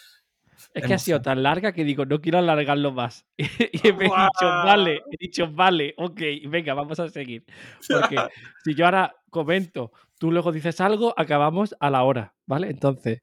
[0.74, 3.26] Es que ha sido tan larga que digo, no quiero alargarlo más.
[3.36, 3.45] y
[3.86, 7.45] he dicho, vale, he dicho, vale, ok, venga, vamos a seguir.
[7.88, 8.16] Porque
[8.64, 12.70] si yo ahora comento, tú luego dices algo, acabamos a la hora, ¿vale?
[12.70, 13.20] Entonces,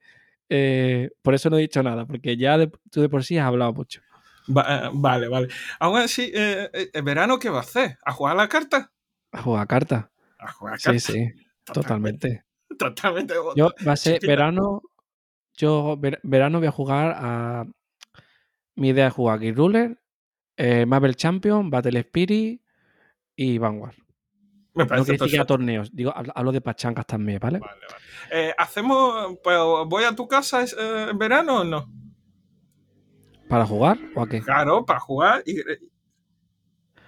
[0.50, 2.58] eh, por eso no he dicho nada, porque ya
[2.92, 4.02] tú de por sí has hablado mucho.
[4.56, 5.48] Va- eh, vale, vale.
[5.80, 7.98] Aún así, eh, eh, ¿el verano qué va a hacer?
[8.04, 8.92] ¿A jugar a la carta?
[9.32, 10.06] A jugar cartas.
[10.40, 11.00] A jugar a Sí, carta.
[11.00, 11.28] sí,
[11.66, 12.44] totalmente.
[12.78, 13.34] Totalmente.
[13.56, 14.32] Yo va a ser Chiquita.
[14.32, 14.82] verano.
[15.58, 17.66] Yo ver- verano voy a jugar a.
[18.76, 20.00] Mi idea es jugar Gear Ruler,
[20.56, 22.62] eh, Marvel Champion, Battle Spirit
[23.36, 23.96] y Vanguard.
[24.74, 27.60] Me No parece decir que a torneos, digo, hablo, de pachangas también, ¿vale?
[27.60, 28.04] Vale, vale.
[28.32, 31.92] Eh, ¿Hacemos, pues, voy a tu casa es- en verano o no?
[33.50, 34.42] ¿Para jugar o a qué?
[34.42, 35.56] Claro, para jugar y...
[35.56, 35.64] ¿Qué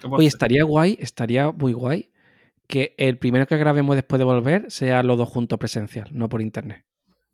[0.02, 2.12] puedo Oye, estaría guay, estaría muy guay
[2.68, 6.42] que el primero que grabemos después de volver sea los dos juntos presencial, no por
[6.42, 6.86] internet.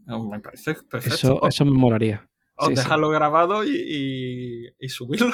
[0.05, 1.15] No, me parece perfecto.
[1.15, 2.27] Eso, eso me molaría.
[2.57, 2.81] o sí, sí.
[2.81, 5.33] dejarlo grabado y, y- y subirlo.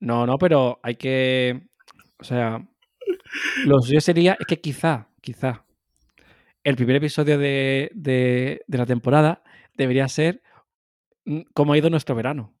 [0.00, 1.68] No, no, pero hay que.
[2.18, 2.66] O sea,
[3.64, 4.36] lo suyo sería.
[4.38, 5.64] Es que quizá, quizá.
[6.62, 9.42] El primer episodio de, de- de la temporada
[9.74, 10.42] debería ser
[11.54, 12.54] cómo ha ido nuestro verano.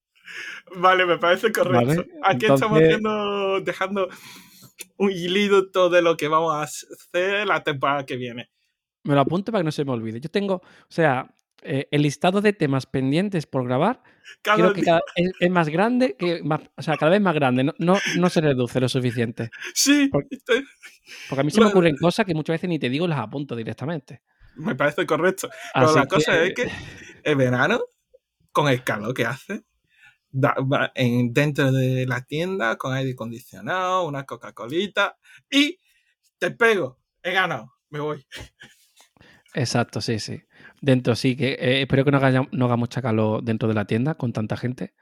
[0.76, 1.86] Vale, me parece correcto.
[1.86, 4.08] Vale, Aquí estamos haciendo, dejando
[4.96, 8.50] un hilito de lo que vamos a hacer la temporada que viene.
[9.04, 10.20] Me lo apunto para que no se me olvide.
[10.20, 14.02] Yo tengo, o sea, eh, el listado de temas pendientes por grabar
[14.42, 17.20] Cada creo que día- cada- es, es más grande, que más- o sea, cada vez
[17.20, 17.62] más grande.
[17.64, 19.50] No, no, no se reduce lo suficiente.
[19.74, 23.20] Sí, Porque a mí se me ocurren cosas que muchas veces ni te digo, las
[23.20, 24.22] apunto directamente.
[24.56, 25.48] me parece correcto.
[25.74, 26.68] Pero Así la cosa que- es que
[27.22, 27.80] el verano,
[28.56, 29.64] con el calor que hace,
[30.94, 35.18] en, dentro de la tienda, con aire acondicionado, una Coca-Colita,
[35.50, 35.78] y
[36.38, 38.26] te pego, he ganado, me voy.
[39.52, 40.40] Exacto, sí, sí.
[40.80, 43.84] Dentro sí, que eh, espero que no haga, no haga mucha calor dentro de la
[43.84, 44.94] tienda con tanta gente.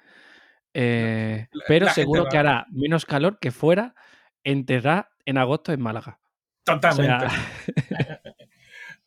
[0.73, 3.95] Eh, La- pero la seguro que hará menos calor que fuera
[4.43, 6.19] enterrar en agosto en Málaga.
[6.25, 7.29] O Totalmente.
[7.29, 8.21] sea,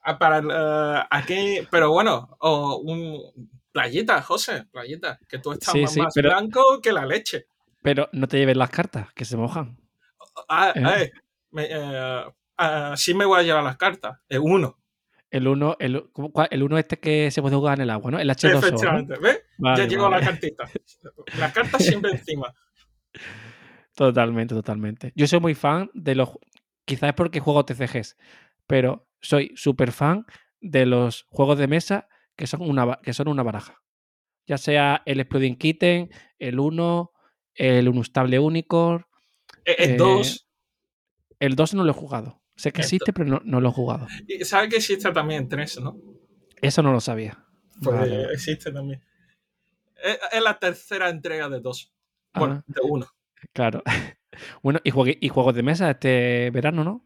[0.09, 3.49] Ah, para, eh, aquí, pero bueno, o un
[3.81, 7.45] playita, José, playita, que tú estás Sí, más, sí, más pero- blanco que la leche.
[7.83, 9.77] pero no te lleves las cartas, que se mojan.
[10.49, 10.81] Ah, Eh.
[11.03, 11.11] eh,
[11.51, 12.23] me- eh,
[12.57, 14.77] ah, sí me voy a llevar las cartas, es uno.
[15.29, 16.09] El uno, el,
[16.51, 18.19] el uno este que se puede jugar en el agua, ¿no?
[18.19, 18.51] El H2O.
[18.53, 18.59] ¿no?
[18.59, 19.41] Efectivamente, ¿ves?
[19.57, 20.21] Vale, ya llevo vale.
[20.25, 20.69] la cartita.
[21.37, 22.53] Las cartas siempre encima.
[23.95, 25.11] Totalmente, totalmente.
[25.15, 26.29] Yo soy muy fan de los.
[26.85, 28.15] Quizás es porque juego TCGs,
[28.67, 30.25] pero soy súper fan
[30.61, 32.07] de los juegos de mesa
[32.37, 33.81] que son una, que son una baraja.
[34.45, 36.09] Ya sea el Exploding Kitten,
[36.39, 37.11] el 1,
[37.55, 39.05] el Unustable Unicorn.
[39.65, 40.47] Es Eh, dos.
[41.39, 42.41] El 2 no lo he jugado.
[42.55, 44.07] Sé que existe, pero no, no lo he jugado.
[44.27, 45.97] Y sabe que existe también tres, ¿no?
[46.61, 47.43] Eso no lo sabía.
[47.83, 49.03] Pues Vale, existe también.
[50.03, 51.93] Es, es la tercera entrega de dos.
[52.33, 53.05] Bueno, Ah, de uno.
[53.53, 53.83] claro.
[54.63, 57.05] bueno, y, juegue- y juegos de mesa este verano, ¿no?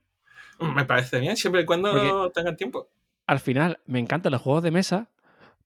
[0.76, 2.90] Me parece bien, siempre y cuando Porque- tengan tiempo.
[3.28, 5.10] al final me encantan los juegos de mesa,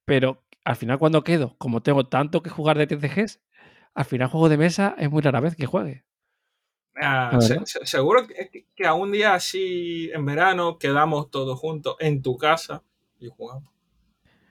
[0.05, 3.41] pero al final cuando quedo, como tengo tanto que jugar de TCGs,
[3.93, 6.03] al final juego de mesa es muy rara vez que juegue.
[7.01, 11.95] Ah, se- se- seguro que, que a un día así en verano quedamos todos juntos
[11.99, 12.83] en tu casa
[13.19, 13.73] y jugamos.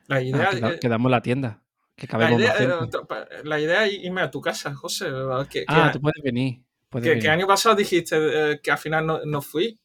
[0.09, 1.63] La Ah, idea, queda- eh, quedamos la tienda,
[1.97, 2.99] que la, idea, más gente.
[3.09, 5.07] pa- la idea es irme a tu casa, José.
[5.49, 6.63] Que, que- Ah, tú puedes venir.
[6.91, 7.31] puedes que- que venir.
[7.31, 8.17] año pasado dijiste
[8.53, 9.79] eh, que al final no, no fui.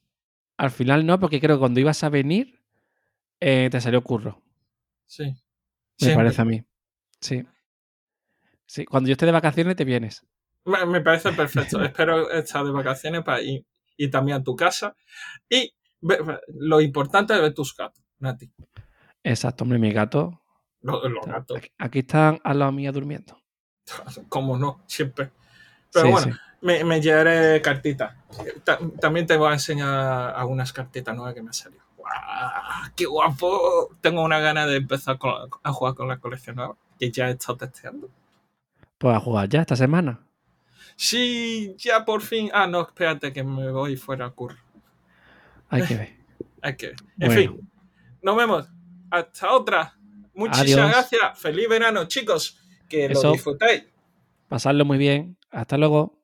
[0.57, 2.59] Al final no, porque creo que cuando ibas a venir
[3.39, 4.41] eh, te salió curro,
[5.05, 5.33] Sí.
[5.99, 6.15] Me Siempre.
[6.25, 6.63] parece a mí.
[7.21, 7.45] Sí.
[8.65, 10.25] Sí, cuando yo esté de vacaciones te vienes.
[10.65, 11.81] Me, me parece perfecto.
[11.83, 13.65] Espero estar de vacaciones para ir,
[13.97, 14.95] ir también a tu casa.
[15.49, 15.73] Y
[16.47, 18.51] lo importante es ver tus gatos, Nati.
[19.23, 20.41] Exacto, hombre, mi gato.
[20.81, 21.57] Los, los gatos.
[21.57, 23.37] Aquí, aquí están al lado mío durmiendo.
[24.29, 25.31] Como no, siempre.
[25.91, 26.39] Pero Sí, bueno, sí.
[26.61, 28.15] Me, me llevaré cartitas.
[28.63, 31.83] Ta- también te voy a enseñar algunas cartitas nuevas que me han salido.
[32.09, 32.91] ¡Guau!
[32.95, 33.95] ¡Qué guapo!
[34.01, 37.31] Tengo una gana de empezar con- a jugar con la colección nueva, que ya he
[37.31, 38.09] estado testeando.
[38.97, 40.19] Pues a jugar ya esta semana.
[40.95, 42.49] Sí, ya por fin.
[42.53, 44.57] Ah, no, espérate que me voy fuera a curro.
[45.69, 46.17] Hay que ver.
[46.61, 46.87] Hay que.
[46.87, 47.33] En Bueno.
[47.35, 47.71] fin,
[48.21, 48.67] nos vemos.
[49.11, 49.95] Hasta otra.
[50.33, 50.91] Muchísimas Adiós.
[50.91, 51.39] gracias.
[51.39, 52.59] Feliz verano, chicos.
[52.89, 53.27] Que Eso.
[53.27, 53.85] lo disfrutéis.
[54.49, 55.37] Pasadlo muy bien.
[55.51, 56.18] Hasta luego.